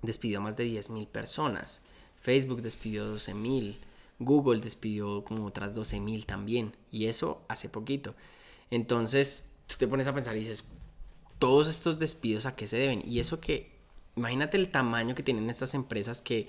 [0.03, 1.83] despidió a más de 10.000 personas.
[2.21, 3.77] Facebook despidió 12.000.
[4.19, 6.77] Google despidió como otras 12.000 también.
[6.91, 8.15] Y eso hace poquito.
[8.71, 10.65] Entonces, tú te pones a pensar y dices,
[11.39, 13.03] todos estos despidos a qué se deben.
[13.07, 13.73] Y eso que,
[14.17, 16.49] imagínate el tamaño que tienen estas empresas que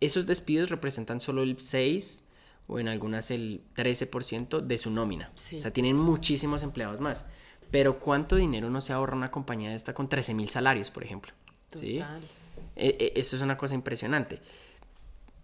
[0.00, 2.28] esos despidos representan solo el 6
[2.66, 5.30] o en algunas el 13% de su nómina.
[5.34, 7.26] O sea, tienen muchísimos empleados más.
[7.74, 11.02] Pero ¿cuánto dinero no se ahorra una compañía de esta con 13 mil salarios, por
[11.02, 11.32] ejemplo?
[11.72, 11.98] ¿Sí?
[12.76, 14.40] E, e, eso es una cosa impresionante.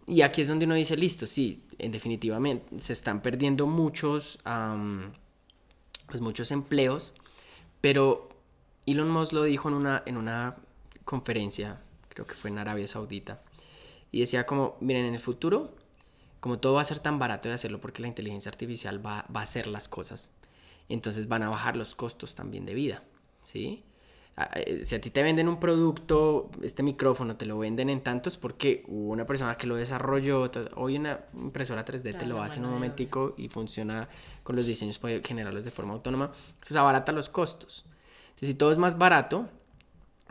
[0.06, 4.38] Y aquí es donde uno dice, listo, sí, en definitivamente se están perdiendo muchos,
[6.06, 7.14] pues muchos empleos,
[7.80, 8.28] pero
[8.86, 10.54] Elon Musk lo dijo en una, en una
[11.04, 13.42] conferencia, creo que fue en Arabia Saudita,
[14.12, 15.74] y decía como, miren, en el futuro,
[16.38, 19.40] como todo va a ser tan barato de hacerlo porque la inteligencia artificial va, va
[19.40, 20.36] a hacer las cosas,
[20.94, 23.03] entonces van a bajar los costos también de vida,
[23.42, 23.85] ¿sí?
[24.55, 28.37] Eh, si a ti te venden un producto, este micrófono te lo venden en tantos
[28.37, 32.64] porque hubo una persona que lo desarrolló, hoy una impresora 3D te lo hace en
[32.64, 34.09] un momentico y funciona
[34.42, 37.85] con los diseños para generarlos de forma autónoma, entonces abarata los costos
[38.46, 39.48] si todo es más barato,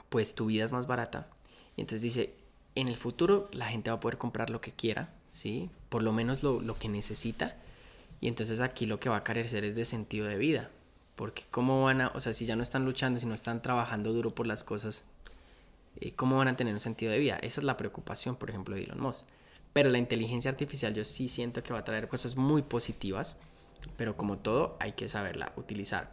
[0.09, 1.27] pues tu vida es más barata.
[1.75, 2.35] Y entonces dice,
[2.75, 5.69] en el futuro la gente va a poder comprar lo que quiera, ¿sí?
[5.89, 7.57] Por lo menos lo, que necesita.
[8.21, 10.69] Y entonces aquí lo que va a carecer es de sentido de vida.
[11.15, 14.13] Porque cómo van a, o sea, si ya no están luchando, si no están trabajando
[14.13, 15.09] duro por las cosas,
[15.99, 17.37] eh, ¿cómo van a tener un sentido de vida?
[17.41, 19.25] Esa es la preocupación, por ejemplo, de Elon Musk.
[19.73, 23.39] Pero la inteligencia artificial yo sí siento que va a traer cosas muy positivas,
[23.97, 26.11] pero como todo hay que saberla utilizar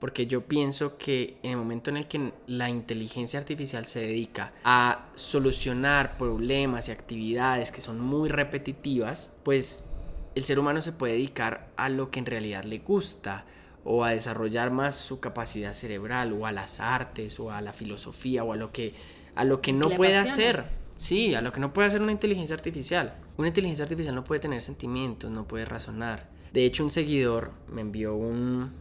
[0.00, 4.52] porque yo pienso que en el momento en el que la inteligencia artificial se dedica
[4.64, 9.89] a solucionar problemas y actividades que son muy repetitivas, pues
[10.34, 13.44] el ser humano se puede dedicar a lo que en realidad le gusta
[13.84, 18.44] o a desarrollar más su capacidad cerebral o a las artes o a la filosofía
[18.44, 18.94] o a lo que
[19.34, 20.64] a lo que no puede hacer.
[20.96, 23.14] Sí, a lo que no puede hacer una inteligencia artificial.
[23.38, 26.28] Una inteligencia artificial no puede tener sentimientos, no puede razonar.
[26.52, 28.72] De hecho, un seguidor me envió un,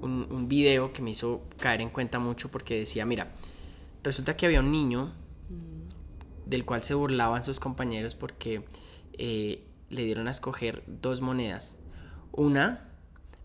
[0.00, 3.28] un, video que me hizo caer en cuenta mucho porque decía, mira,
[4.02, 5.12] resulta que había un niño
[6.46, 8.64] del cual se burlaban sus compañeros porque
[9.12, 11.78] eh, le dieron a escoger dos monedas,
[12.32, 12.88] una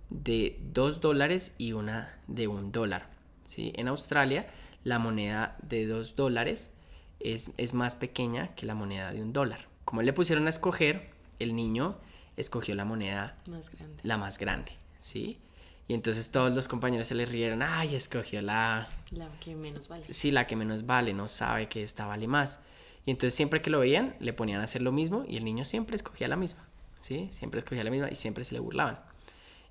[0.10, 3.10] de dos dólares y una de un dólar.
[3.43, 3.73] ¿sí?
[3.75, 4.47] En Australia
[4.84, 6.75] la moneda de dos dólares
[7.19, 9.67] es, es más pequeña que la moneda de un dólar.
[9.86, 11.97] Como le pusieron a escoger, el niño
[12.38, 14.01] escogió la moneda más grande.
[14.03, 15.39] la más grande, ¿sí?
[15.88, 18.88] Y entonces todos los compañeros se le rieron, ay, escogió la...
[19.12, 20.06] La que menos vale.
[20.10, 22.63] Sí, la que menos vale, no sabe que esta vale más.
[23.06, 25.66] Y entonces siempre que lo veían, le ponían a hacer lo mismo y el niño
[25.66, 26.68] siempre escogía la misma,
[27.00, 27.28] ¿sí?
[27.32, 29.00] Siempre escogía la misma y siempre se le burlaban.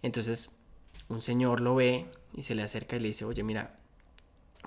[0.03, 0.57] Entonces
[1.09, 3.77] un señor lo ve y se le acerca y le dice, oye, mira,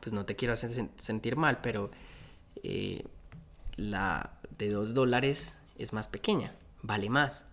[0.02, 1.92] pues no te quiero hacer sentir mal, pero
[2.64, 3.04] eh,
[3.78, 7.46] la de dos dólares es más pequeña, vale más.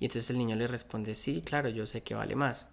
[0.00, 2.70] Y entonces el niño le responde, sí, claro, yo sé que vale más.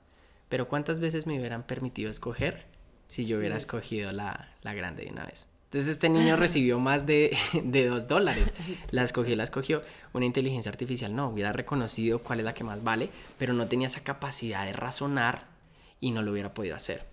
[0.50, 2.66] Pero ¿cuántas veces me hubieran permitido escoger
[3.08, 5.48] si yo hubiera escogido la, grande de una vez?
[5.66, 8.54] Entonces este niño recibió más de, de dos dólares.
[8.92, 9.82] La escogió, la escogió.
[10.14, 13.88] Una inteligencia artificial no, hubiera reconocido cuál es la que más vale, pero no tenía
[13.88, 15.46] esa capacidad de razonar
[16.00, 17.06] y no lo hubiera podido hacer.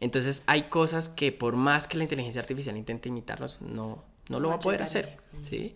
[0.00, 4.50] Entonces hay cosas que por más que la inteligencia artificial intente imitarnos, no, no lo
[4.50, 5.18] va a poder hacer.
[5.42, 5.74] ¿sí?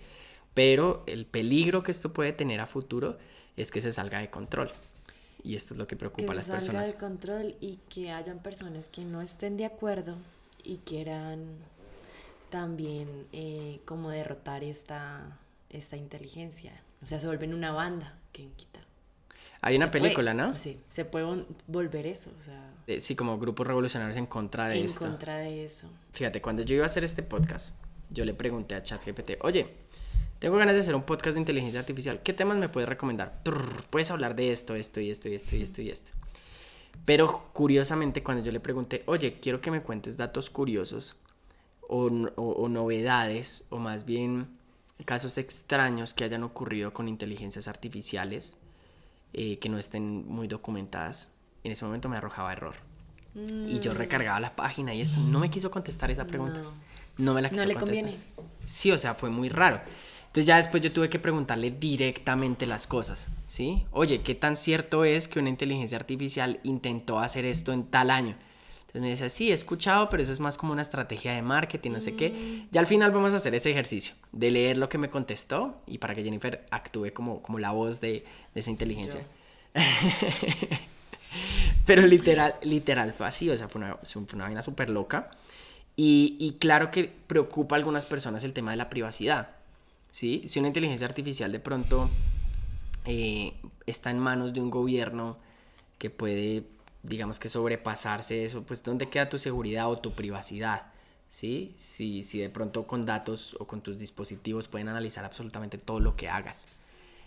[0.54, 3.18] Pero el peligro que esto puede tener a futuro
[3.56, 4.70] es que se salga de control.
[5.42, 6.92] Y esto es lo que preocupa a las salga personas.
[6.92, 10.16] de control y que hayan personas que no estén de acuerdo
[10.62, 11.46] y quieran
[12.50, 15.38] también eh, como derrotar esta,
[15.70, 16.72] esta inteligencia.
[17.02, 18.80] O sea, se vuelven una banda, quita.
[19.62, 20.56] Hay una película, ¿no?
[20.56, 22.72] Sí, se puede volver eso, o sea...
[22.86, 25.04] Eh, sí, como grupos revolucionarios en contra de esto.
[25.04, 25.88] En contra de eso.
[26.12, 27.76] Fíjate, cuando yo iba a hacer este podcast,
[28.10, 29.68] yo le pregunté a ChatGPT, oye,
[30.38, 32.22] tengo ganas de hacer un podcast de inteligencia artificial.
[32.22, 33.42] ¿Qué temas me puedes recomendar?
[33.90, 36.12] puedes hablar de esto, esto y esto y esto y esto y esto.
[37.04, 41.16] Pero curiosamente cuando yo le pregunté, oye, quiero que me cuentes datos curiosos
[41.90, 44.48] o, novedades o más bien
[45.04, 48.56] casos extraños que hayan ocurrido con inteligencias artificiales,
[49.32, 51.32] eh, que no estén muy documentadas,
[51.64, 52.74] en ese momento me arrojaba error.
[53.34, 53.96] Y yo mm.
[53.96, 56.62] recargaba la página y esto no me quiso contestar esa pregunta.
[57.16, 58.18] No, me la quiso No le conviene.
[58.64, 59.80] Sí, o sea, fue muy raro.
[60.22, 63.84] Entonces ya después yo tuve que preguntarle directamente las cosas, ¿sí?
[63.90, 68.36] Oye, ¿qué tan cierto es que una inteligencia artificial intentó hacer esto en tal año?
[68.90, 71.92] Entonces me decía, sí, he escuchado, pero eso es más como una estrategia de marketing,
[71.92, 72.30] no sé qué.
[72.30, 72.68] Mm.
[72.72, 75.98] Ya al final vamos a hacer ese ejercicio de leer lo que me contestó y
[75.98, 78.24] para que Jennifer actúe como, como la voz de,
[78.54, 79.22] esa inteligencia.
[81.86, 85.30] pero literal, literal fue así, o sea, fue una, fue una vaina súper loca.
[85.96, 89.60] Y, y claro que preocupa a algunas personas el tema de la privacidad
[90.10, 90.42] ¿sí?
[90.46, 92.10] Si una inteligencia artificial de pronto
[93.06, 93.54] eh,
[93.86, 95.38] está en manos de un gobierno
[95.98, 96.64] que puede,
[97.02, 100.92] digamos que sobrepasarse eso, pues ¿dónde queda tu seguridad o tu privacidad?
[101.28, 101.74] ¿Sí?
[101.78, 106.16] Si, si de pronto con datos o con tus dispositivos pueden analizar absolutamente todo lo
[106.16, 106.66] que hagas.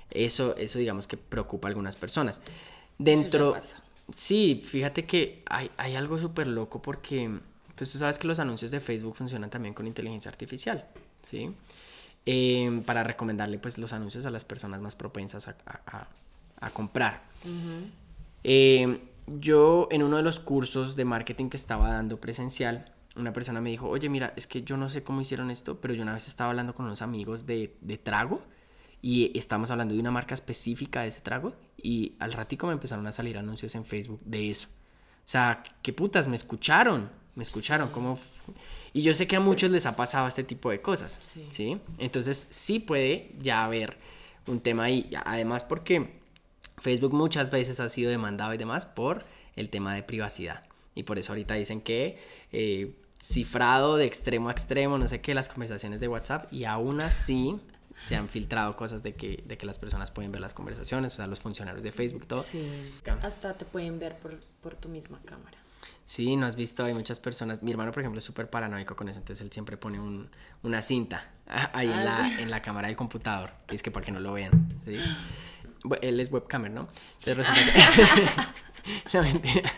[0.10, 2.42] Eso, eso digamos que preocupa a algunas personas.
[2.98, 3.58] Dentro...
[4.14, 7.40] Sí, fíjate que hay, hay algo súper loco porque
[7.76, 10.86] pues tú sabes que los anuncios de Facebook funcionan también con inteligencia artificial,
[11.22, 11.54] ¿sí?
[12.26, 17.24] Em, para recomendarle pues los anuncios a las personas más propensas a, comprar.
[18.44, 23.62] Em, yo en uno de los cursos de marketing que estaba dando presencial, una persona
[23.62, 26.14] me dijo, oye mira, es que yo no sé cómo hicieron esto, pero yo una
[26.14, 28.42] vez estaba hablando con unos amigos de, de trago
[29.02, 33.06] y estamos hablando de una marca específica de ese trago y al ratico me empezaron
[33.06, 34.68] a salir anuncios en Facebook de eso.
[34.68, 38.18] O sea, qué putas, me escucharon, me escucharon, cómo...
[38.94, 41.80] Y yo sé que a muchos les ha pasado este tipo de cosas, sí.
[41.98, 43.98] Entonces sí puede ya haber
[44.48, 45.10] un tema ahí.
[45.26, 46.22] Además porque
[46.84, 50.64] Facebook muchas veces ha sido demandado y demás por el tema de privacidad.
[50.96, 52.20] Y por eso ahorita dicen que
[52.52, 57.00] eh, cifrado de extremo a extremo, no sé qué, las conversaciones de WhatsApp y aún
[57.00, 57.58] así
[57.96, 61.16] se han filtrado cosas de que, de que las personas pueden ver las conversaciones, o
[61.16, 62.44] sea, los funcionarios de Facebook, todo.
[62.44, 62.70] Sí,
[63.22, 65.58] hasta te pueden ver por, por tu misma cámara.
[66.06, 67.64] Sí, no has visto, hay muchas personas.
[67.64, 70.30] Mi hermano, por ejemplo, es súper paranoico con eso, entonces él siempre pone un,
[70.64, 73.52] una cinta ahí en, la, ah, en la cámara del computador.
[73.72, 74.52] Y es que para que no lo vean,
[74.84, 74.98] ¿sí?
[76.02, 76.88] Él es webcamer, ¿no?
[77.26, 78.16] Entonces resulta
[79.12, 79.18] que.
[79.18, 79.72] no, mentira.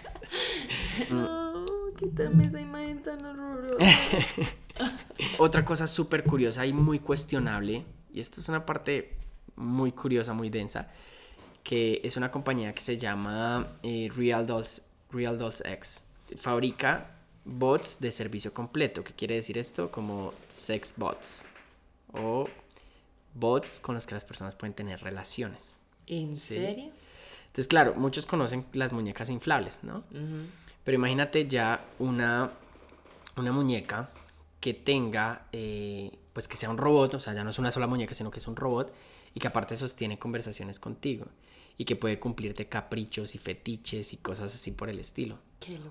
[1.09, 1.65] No,
[1.97, 3.85] quítame esa imagen tan horrorosa.
[5.39, 9.17] Otra cosa súper curiosa y muy cuestionable, y esto es una parte
[9.55, 10.91] muy curiosa, muy densa,
[11.63, 16.05] que es una compañía que se llama eh, Real Dolls, Real Dolls X
[16.37, 17.11] fabrica
[17.43, 19.03] bots de servicio completo.
[19.03, 19.91] ¿Qué quiere decir esto?
[19.91, 21.45] Como sex bots
[22.13, 22.49] o
[23.33, 25.75] bots con los que las personas pueden tener relaciones.
[26.07, 26.91] ¿En serio?
[27.47, 30.03] Entonces, claro, muchos conocen las muñecas inflables, ¿no?
[30.83, 32.51] Pero imagínate ya una,
[33.37, 34.11] una muñeca
[34.59, 37.87] que tenga, eh, pues que sea un robot, o sea, ya no es una sola
[37.87, 38.93] muñeca, sino que es un robot
[39.33, 41.27] y que aparte sostiene conversaciones contigo
[41.77, 45.39] y que puede cumplirte caprichos y fetiches y cosas así por el estilo.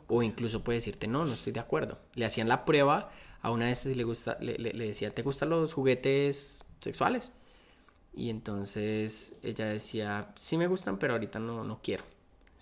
[0.08, 1.98] o incluso puede decirte, no, no estoy de acuerdo.
[2.14, 3.10] Le hacían la prueba
[3.42, 7.32] a una de estas y le, gusta, le, decía, ¿te gustan los juguetes sexuales?
[8.16, 12.04] Y entonces ella decía, sí me gustan, pero ahorita no, no quiero.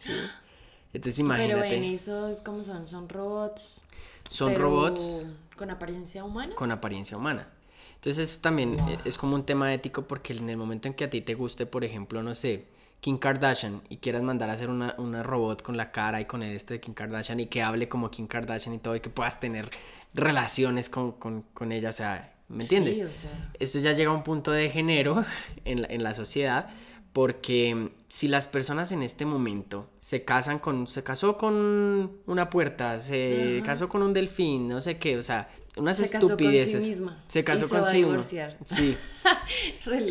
[0.94, 1.60] Entonces imagínate.
[1.60, 2.86] Pero en esos, ¿cómo son?
[2.86, 3.80] ¿Son robots?
[4.28, 5.22] Son robots.
[5.56, 6.54] ¿Con apariencia humana?
[6.54, 7.48] Con apariencia humana.
[7.94, 11.10] Entonces eso también es como un tema ético porque en el momento en que a
[11.10, 12.66] ti te guste, por ejemplo, no sé,
[13.02, 16.74] Kim Kardashian y quieras mandar a hacer una, robot con la cara y con este
[16.74, 19.70] de Kim Kardashian y que hable como Kim Kardashian y todo y que puedas tener
[20.14, 22.96] relaciones con, ella, o sea, ¿me entiendes?
[22.98, 23.52] Sí, o sea...
[23.58, 25.24] Esto ya llega a un punto de género
[25.64, 26.70] en la, en la sociedad
[27.12, 32.98] porque si las personas en este momento se casan con, se casó con una puerta,
[33.00, 36.74] se casó con un delfín, no sé qué, o sea, unas se estupideces.
[36.74, 37.24] Casó con sí misma.
[37.28, 38.22] Se casó con sí misma.
[38.64, 38.96] Sí.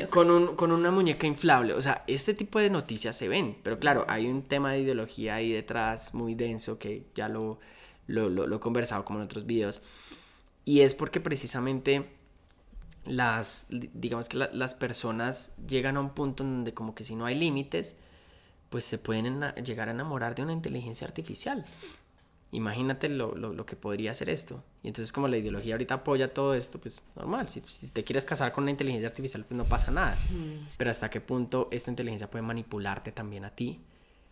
[0.09, 1.73] con, un, con una muñeca inflable.
[1.73, 3.57] O sea, este tipo de noticias se ven.
[3.61, 7.59] Pero claro, hay un tema de ideología ahí detrás muy denso que ya lo,
[8.07, 9.81] lo, lo, he conversado como en otros videos.
[10.65, 12.09] Y es porque precisamente
[13.05, 17.35] las, digamos que las personas llegan a un punto donde como que si no hay
[17.35, 17.97] límites,
[18.69, 21.65] pues se pueden llegar a enamorar de una inteligencia artificial.
[22.53, 24.61] Imagínate lo, lo, que podría ser esto.
[24.83, 28.25] Y entonces como la ideología ahorita apoya todo esto, pues normal, si, si te quieres
[28.25, 30.17] casar con una inteligencia artificial, pues no pasa nada.
[30.77, 33.81] Pero hasta qué punto esta inteligencia puede manipularte también a ti.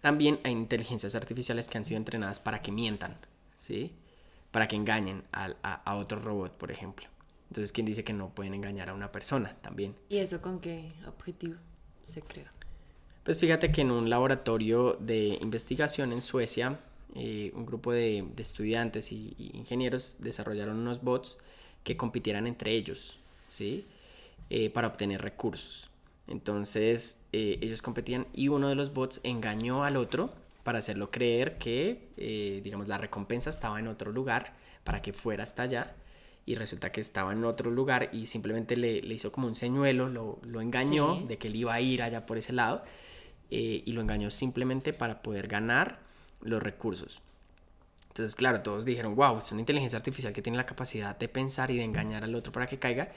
[0.02, 3.18] También hay inteligencias artificiales que han sido entrenadas para que mientan,
[3.58, 3.94] ¿sí?
[4.52, 7.08] Para que engañen a, a, otro robot, por ejemplo.
[7.50, 9.96] Entonces, ¿quién dice que no pueden engañar a una persona también?
[10.08, 11.56] ¿Y eso con qué objetivo
[12.04, 12.52] se crea?
[13.24, 16.80] Pues fíjate que en un laboratorio de investigación en Suecia
[17.16, 21.40] eh, un grupo de, estudiantes y, ingenieros desarrollaron unos bots
[21.84, 23.86] que compitieran entre ellos, ¿sí?
[24.50, 25.90] Eh, para obtener recursos.
[26.28, 30.32] Entonces eh, ellos competían y uno de los bots engañó al otro
[30.64, 35.44] para hacerlo creer que, eh, digamos, la recompensa estaba en otro lugar para que fuera
[35.44, 35.96] hasta allá.
[36.50, 40.10] Y resulta que estaba en otro lugar y simplemente le, le hizo como un señuelo,
[40.10, 42.84] lo, lo engañó de que él iba a ir allá por ese lado.
[43.52, 46.00] Eh, y lo engañó simplemente para poder ganar
[46.42, 47.22] los recursos.
[48.10, 51.72] Entonces, claro, todos dijeron, wow, es una inteligencia artificial que tiene la capacidad de pensar
[51.72, 53.12] y de engañar al otro para que caiga,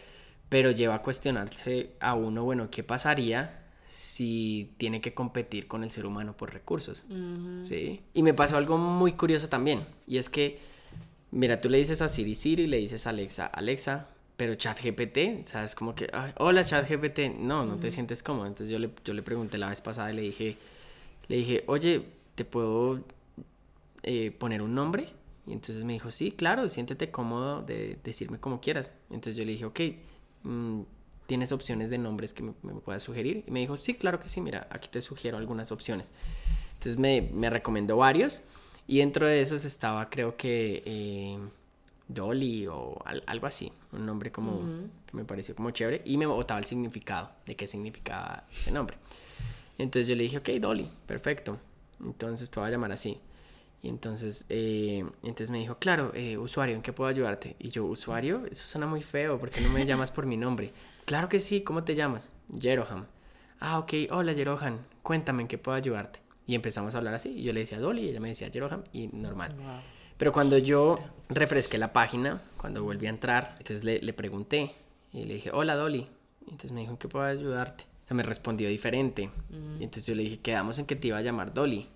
[0.49, 5.91] pero lleva a cuestionarse a uno, bueno, ¿qué pasaría si tiene que competir con el
[5.91, 7.05] ser humano por recursos?
[7.61, 8.01] ¿Sí?
[8.15, 10.72] Y me pasó algo muy curioso también, y es que,
[11.33, 15.75] mira, tú le dices a Siri Siri, le dices a Alexa, Alexa, pero ChatGPT, ¿sabes?
[15.75, 18.47] Como que, hola ChatGPT, no, no te sientes cómodo.
[18.47, 20.57] Entonces yo le, yo le pregunté la vez pasada y le dije,
[21.29, 22.05] le dije, oye,
[22.35, 23.05] ¿te puedo
[24.03, 25.09] eh, poner un nombre?
[25.47, 28.93] Y entonces me dijo, sí, claro, siéntete cómodo de decirme como quieras.
[29.11, 29.81] Entonces yo le dije, ok,
[30.45, 30.81] mm,
[31.27, 32.53] ¿tienes opciones de nombres que me,
[32.85, 33.45] puedas sugerir?
[33.47, 36.13] Y me dijo, sí, claro que sí, mira, aquí te sugiero algunas opciones.
[36.75, 38.43] Entonces me, me recomendó varios
[38.87, 40.83] y dentro de esos estaba, creo que...
[40.87, 41.39] Eh,
[42.09, 44.61] Dolly o algo así, un nombre como
[45.07, 48.97] que me pareció como chévere y me botaba el significado de qué significaba ese nombre.
[49.79, 51.59] Entonces yo le dije, ok, Dolly, perfecto.
[52.05, 53.19] Entonces te voy a llamar así.
[53.83, 57.57] Y entonces, eh, entonces me dijo, claro, eh, usuario, ¿en qué puedo ayudarte?
[57.59, 60.73] Y yo, usuario, eso suena muy feo, ¿por qué no me llamas por mi nombre?
[61.05, 62.33] Claro que sí, ¿cómo te llamas?
[62.61, 63.07] Jeroham.
[63.59, 66.21] Ah, ok, hola Jeroham, cuéntame en qué puedo ayudarte.
[66.53, 68.85] Y empezamos a hablar así, y yo le decía Dolly, y ella me decía Jeroham,
[68.93, 69.55] y normal.
[70.19, 70.99] Pero cuando yo
[71.31, 74.75] refresqué la página, cuando volví a entrar, entonces le, le pregunté
[75.15, 76.07] y le dije, hola Dolly.
[76.47, 77.85] Y entonces me dijo, ¿en qué puedo ayudarte?
[78.05, 79.31] O sea, me respondió diferente.
[79.49, 79.81] Mm.
[79.81, 81.89] Y entonces yo le dije, quedamos en que te iba a llamar Dolly.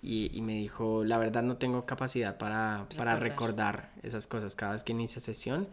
[0.00, 4.54] Y, y me dijo, la verdad no tengo capacidad para para recordar esas cosas.
[4.54, 5.66] Cada vez que inicia sesión,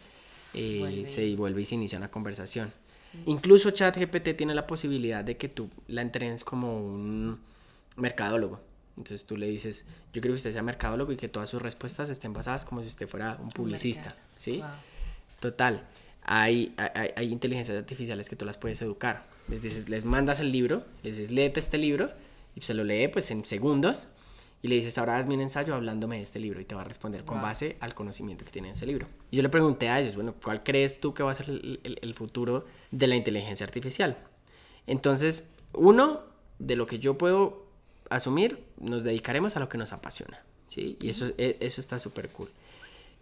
[0.56, 2.74] eh, se vuelve y se inicia una conversación.
[3.14, 3.30] Mm.
[3.30, 7.54] Incluso ChatGPT tiene la posibilidad de que tú la entrenes como un
[7.96, 8.60] mercadólogo.
[8.98, 12.10] Entonces tú le dices, yo creo que usted sea mercadólogo y que todas sus respuestas
[12.10, 14.64] estén basadas como si usted fuera un publicista, ¿sí?
[15.40, 15.86] Total.
[16.24, 19.28] Hay, hay, hay, inteligencias artificiales que tú las puedes educar.
[19.48, 22.10] Les dices, les mandas el libro, les dices, léete este libro
[22.56, 24.08] y se lo lee pues en segundos
[24.62, 26.86] y le dices, ahora hazme un ensayo hablándome de este libro y te va a
[26.86, 29.08] responder con base al conocimiento que tiene ese libro.
[29.30, 31.80] Y yo le pregunté a ellos, bueno, ¿cuál crees tú que va a ser el,
[31.84, 34.18] el, el futuro de la inteligencia artificial?
[34.88, 36.22] Entonces, uno,
[36.60, 37.65] de lo que yo puedo
[38.10, 40.98] asumir, nos dedicaremos a lo que nos apasiona, ¿sí?
[41.02, 42.50] Y eso, e, eso está súper cool.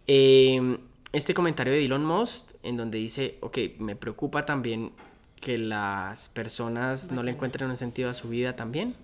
[0.08, 0.78] Em,
[1.12, 4.92] este comentario de Elon Musk, en donde dice, ok, me preocupa también
[5.40, 8.96] que las personas no le encuentren un sentido a su vida también.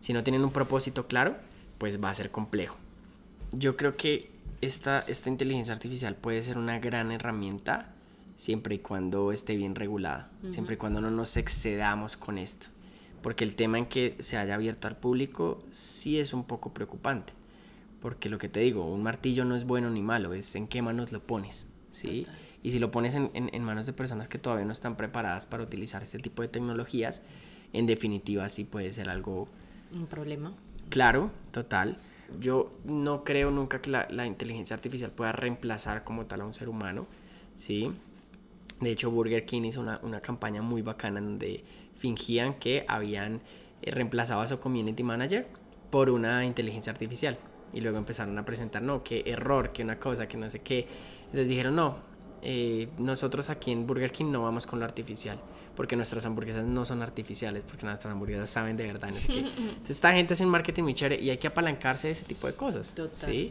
[0.00, 1.36] Si no tienen un propósito claro,
[1.78, 2.76] pues va a ser complejo.
[3.52, 7.92] Yo creo que esta, esta inteligencia artificial puede ser una gran herramienta
[8.36, 12.68] siempre y cuando esté bien regulada, siempre y cuando no nos excedamos con esto
[13.24, 17.32] porque el tema en que se haya abierto al público sí es un poco preocupante.
[18.02, 20.82] Porque lo que te digo, un martillo no es bueno ni malo, es en qué
[20.82, 22.26] manos lo pones, ¿sí?
[22.62, 25.62] Y si lo pones en, en, manos de personas que todavía no están preparadas para
[25.62, 27.22] utilizar este tipo de tecnologías,
[27.72, 29.48] en definitiva sí puede ser algo...
[29.96, 30.52] Un problema.
[30.90, 31.96] Claro, total.
[32.40, 36.52] Yo no creo nunca que la, la inteligencia artificial pueda reemplazar como tal a un
[36.52, 37.06] ser humano,
[37.56, 37.90] ¿sí?
[38.82, 41.64] De hecho, Burger King hizo una, una campaña muy bacana en donde
[42.04, 43.40] fingían que habían
[43.80, 45.46] eh, reemplazado a su community manager
[45.88, 47.38] por una inteligencia artificial.
[47.72, 50.86] Y luego empezaron a presentar, no, qué error, que una cosa, que no sé qué.
[51.24, 51.96] Entonces dijeron, no,
[52.42, 55.40] eh, nosotros aquí en Burger King no vamos con lo artificial,
[55.74, 59.38] porque nuestras hamburguesas no son artificiales, porque nuestras hamburguesas saben de verdad, no sé qué.
[59.38, 62.46] Entonces esta gente hace un marketing muy chévere y hay que apalancarse de ese tipo
[62.46, 62.92] de cosas.
[63.14, 63.50] ¿sí?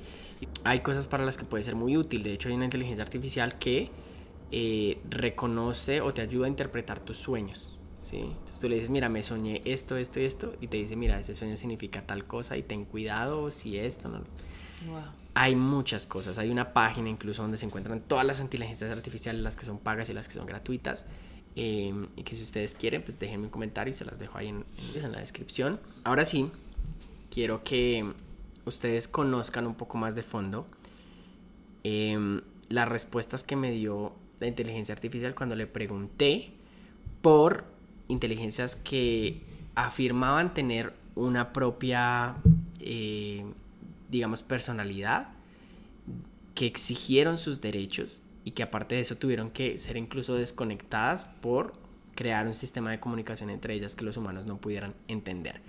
[0.64, 3.58] Hay cosas para las que puede ser muy útil, de hecho hay una inteligencia artificial
[3.58, 3.89] que
[4.51, 7.80] eh, reconoce o te ayuda a interpretar tus sueños.
[8.04, 8.20] ¿Sí?
[8.20, 11.20] Entonces tú le dices, mira, me soñé esto, esto y esto, y te dice, mira,
[11.20, 14.22] ese sueño significa tal cosa y ten cuidado si esto, ¿no?
[15.34, 19.56] Hay muchas cosas, hay una página incluso donde se encuentran todas las inteligencias artificiales, las
[19.56, 21.06] que son pagas y las que son gratuitas.
[21.56, 24.47] Em, y que si ustedes quieren, pues déjenme un comentario y se las dejo ahí
[24.47, 25.80] en, en la descripción.
[26.04, 26.49] Ahora sí,
[27.30, 28.12] quiero que
[28.66, 30.68] ustedes conozcan un poco más de fondo
[31.84, 36.51] em, las respuestas que me dio la inteligencia artificial cuando le pregunté
[37.22, 37.66] por
[38.08, 39.41] inteligencias que
[39.76, 42.36] afirmaban tener una propia,
[42.80, 43.43] eh,
[44.10, 45.30] digamos, personalidad,
[46.56, 51.74] que exigieron sus derechos y que aparte de eso tuvieron que ser incluso desconectadas por
[52.16, 55.62] crear un sistema de comunicación entre ellas que los humanos no pudieran entender.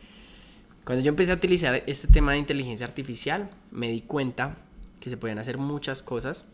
[0.84, 4.58] Cuando yo empecé a utilizar este tema de inteligencia artificial, me di cuenta
[5.00, 6.46] que se podían hacer muchas cosas,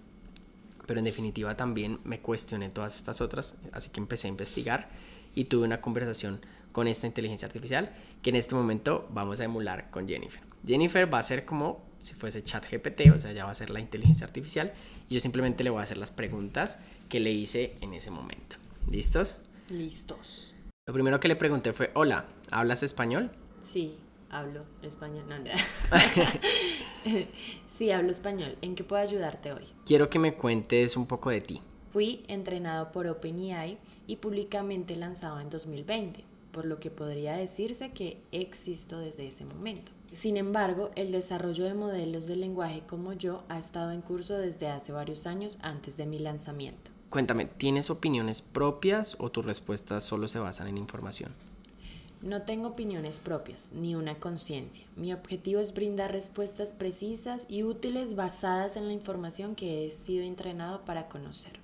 [0.87, 4.89] pero en definitiva también me cuestioné todas estas otras, así que empecé a investigar
[5.35, 6.41] y tuve una conversación
[6.73, 7.91] con esta inteligencia artificial
[8.23, 10.41] que en este momento vamos a emular con Jennifer.
[10.67, 13.71] Jennifer va a ser como si fuese chat GPT, o sea, ya va a ser
[13.71, 14.73] la inteligencia artificial
[15.09, 16.79] y yo simplemente le voy a hacer las preguntas
[17.09, 18.57] que le hice en ese momento.
[18.91, 19.41] ¿Listos?
[19.71, 20.55] Listos.
[20.87, 23.31] Lo primero que le pregunté fue, hola, ¿hablas español?
[23.63, 23.99] Sí,
[24.31, 25.25] hablo español.
[25.29, 25.37] No,
[27.67, 28.57] sí, hablo español.
[28.63, 29.67] ¿En qué puedo ayudarte hoy?
[29.87, 31.61] Quiero que me cuentes un poco de ti.
[31.93, 38.21] Fui entrenado por OpenAI y públicamente lanzado en 2020, por lo que podría decirse que
[38.33, 39.93] existo desde ese momento.
[40.13, 44.69] Sin embargo, el desarrollo de modelos de lenguaje como yo ha estado en curso desde
[44.69, 46.91] hace varios años antes de mi lanzamiento.
[47.11, 51.33] Cuéntame, ¿tienes opiniones propias o tus respuestas solo se basan en información?
[52.23, 54.85] No tengo opiniones propias ni una conciencia.
[54.95, 60.25] Mi objetivo es brindar respuestas precisas y útiles basadas en la información que he sido
[60.25, 61.60] entrenado para conocer.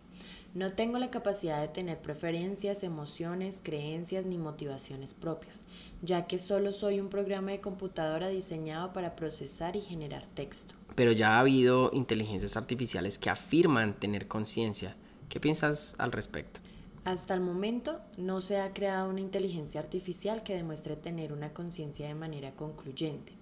[0.57, 5.61] No tengo la capacidad de tener preferencias, emociones, creencias ni motivaciones propias,
[6.01, 10.75] ya que solo soy un programa de computadora diseñado para procesar y generar texto.
[10.95, 14.97] Pero ya ha habido inteligencias artificiales que afirman tener conciencia.
[15.29, 16.61] ¿Qué piensas al respecto?
[17.05, 22.09] Hasta el momento no se ha creado una inteligencia artificial que demuestre tener una conciencia
[22.09, 23.35] de manera concluyente.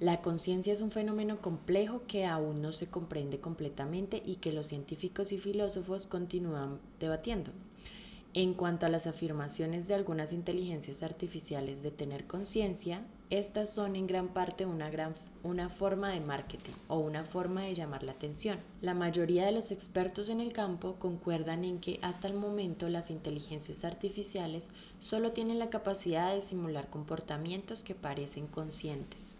[0.00, 4.66] La conciencia es un fenómeno complejo que aún no se comprende completamente y que los
[4.66, 7.52] científicos y filósofos continúan debatiendo.
[8.32, 14.08] En cuanto a las afirmaciones de algunas inteligencias artificiales de tener conciencia, estas son en
[14.08, 15.14] gran parte una, gran,
[15.44, 18.58] una forma de marketing o una forma de llamar la atención.
[18.80, 23.12] La mayoría de los expertos en el campo concuerdan en que hasta el momento las
[23.12, 24.66] inteligencias artificiales
[24.98, 29.36] solo tienen la capacidad de simular comportamientos que parecen conscientes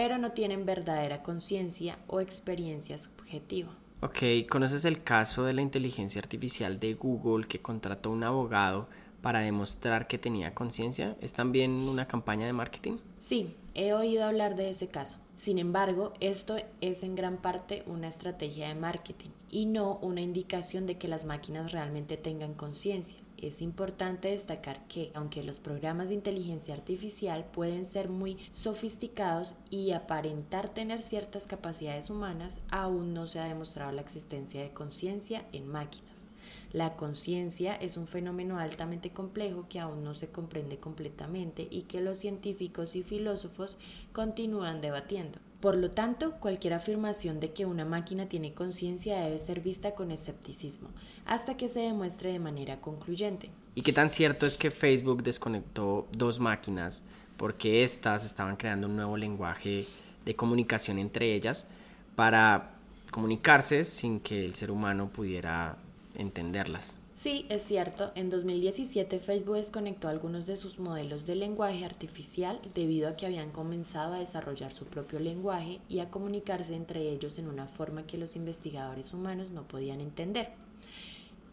[0.00, 3.76] pero no tienen verdadera conciencia o experiencia subjetiva.
[4.00, 8.88] Ok, ¿conoces el caso de la inteligencia artificial de Google que contrató a un abogado
[9.20, 11.18] para demostrar que tenía conciencia?
[11.20, 12.96] ¿Es también una campaña de marketing?
[13.18, 15.18] Sí, he oído hablar de ese caso.
[15.36, 20.86] Sin embargo, esto es en gran parte una estrategia de marketing y no una indicación
[20.86, 26.14] de que las máquinas realmente tengan conciencia es importante destacar que, aunque los programas de
[26.14, 33.40] inteligencia artificial pueden ser muy sofisticados y aparentar tener ciertas capacidades humanas, aún no se
[33.40, 36.28] ha demostrado la existencia de conciencia en máquinas.
[36.72, 42.00] La conciencia es un fenómeno altamente complejo que aún no se comprende completamente y que
[42.00, 43.76] los científicos y filósofos
[44.12, 45.40] continúan debatiendo.
[45.60, 50.10] Por lo tanto, cualquier afirmación de que una máquina tiene conciencia debe ser vista con
[50.10, 50.88] escepticismo,
[51.26, 53.50] hasta que se demuestre de manera concluyente.
[53.74, 57.06] ¿Y qué tan cierto es que Facebook desconectó dos máquinas
[57.36, 59.86] porque éstas estaban creando un nuevo lenguaje
[60.24, 61.68] de comunicación entre ellas
[62.14, 62.72] para
[63.10, 65.76] comunicarse sin que el ser humano pudiera
[66.14, 66.99] entenderlas?
[67.22, 68.12] Sí, es cierto.
[68.14, 73.50] En 2017 Facebook desconectó algunos de sus modelos de lenguaje artificial debido a que habían
[73.50, 78.16] comenzado a desarrollar su propio lenguaje y a comunicarse entre ellos en una forma que
[78.16, 80.48] los investigadores humanos no podían entender.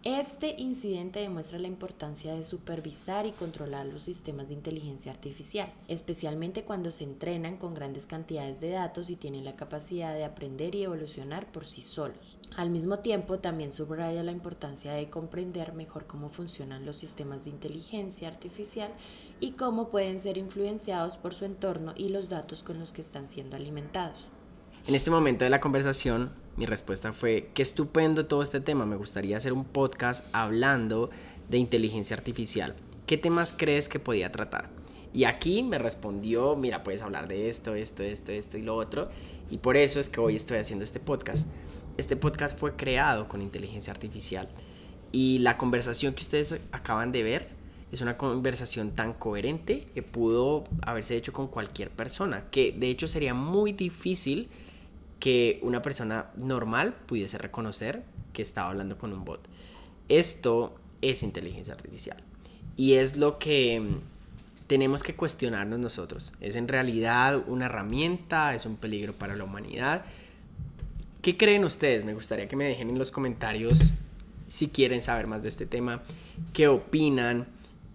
[0.07, 6.63] Este incidente demuestra la importancia de supervisar y controlar los sistemas de inteligencia artificial, especialmente
[6.63, 10.83] cuando se entrenan con grandes cantidades de datos y tienen la capacidad de aprender y
[10.83, 12.37] evolucionar por sí solos.
[12.55, 17.49] Al mismo tiempo, también subraya la importancia de comprender mejor cómo funcionan los sistemas de
[17.49, 18.93] inteligencia artificial
[19.41, 23.27] y cómo pueden ser influenciados por su entorno y los datos con los que están
[23.27, 24.29] siendo alimentados.
[24.87, 28.95] En este momento de la conversación, mi respuesta fue, qué estupendo todo este tema, me
[28.95, 31.11] gustaría hacer un podcast hablando
[31.49, 32.75] de inteligencia artificial.
[33.05, 34.69] ¿Qué temas crees que podía tratar?
[35.13, 39.09] Y aquí me respondió, mira, puedes hablar de esto, esto, esto, esto y lo otro.
[39.51, 41.47] Y por eso es que hoy estoy haciendo este podcast.
[41.95, 44.49] Este podcast fue creado con inteligencia artificial.
[45.11, 47.49] Y la conversación que ustedes acaban de ver
[47.91, 52.49] es una conversación tan coherente que pudo haberse hecho con cualquier persona.
[52.49, 54.49] Que de hecho sería muy difícil
[55.19, 58.03] que una persona normal pudiese reconocer
[58.33, 59.41] que estaba hablando con un bot.
[60.09, 62.17] Esto es inteligencia artificial.
[62.75, 66.33] Y es lo que mm, tenemos que cuestionarnos nosotros.
[66.39, 68.53] ¿Es en realidad una herramienta?
[68.53, 70.05] ¿Es un peligro para la humanidad?
[71.21, 72.05] ¿Qué creen ustedes?
[72.05, 73.91] Me gustaría que me dejen en los comentarios
[74.47, 76.01] si quieren saber más de este tema.
[76.53, 77.47] ¿Qué opinan?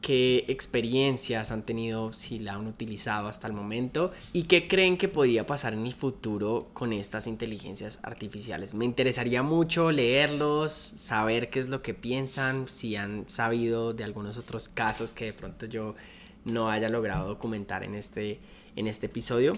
[0.03, 5.09] Qué experiencias han tenido, si la han utilizado hasta el momento y qué creen que
[5.09, 8.75] podría pasar en el futuro con estas inteligencias artificiales.
[8.75, 14.37] Me interesaría mucho leerlos, saber qué es lo que piensan, si han sabido de algunos
[14.37, 15.95] otros casos que de pronto yo
[16.45, 18.41] no haya logrado documentar en este,
[18.77, 19.55] en este episodio.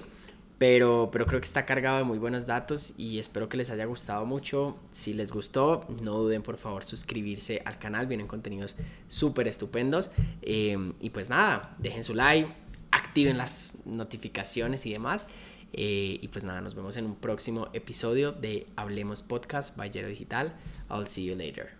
[0.58, 3.84] Pero, pero creo que está cargado de muy buenos datos y espero que les haya
[3.86, 4.78] gustado mucho.
[4.90, 8.06] Si les gustó, no duden por favor suscribirse al canal.
[8.06, 8.76] Vienen contenidos
[9.08, 10.10] súper estupendos.
[10.42, 12.48] Eh, y pues nada, dejen su like,
[12.92, 15.26] activen las notificaciones y demás.
[15.72, 20.54] Eh, y pues nada, nos vemos en un próximo episodio de Hablemos Podcast by Digital.
[20.88, 21.70] I'll see you later.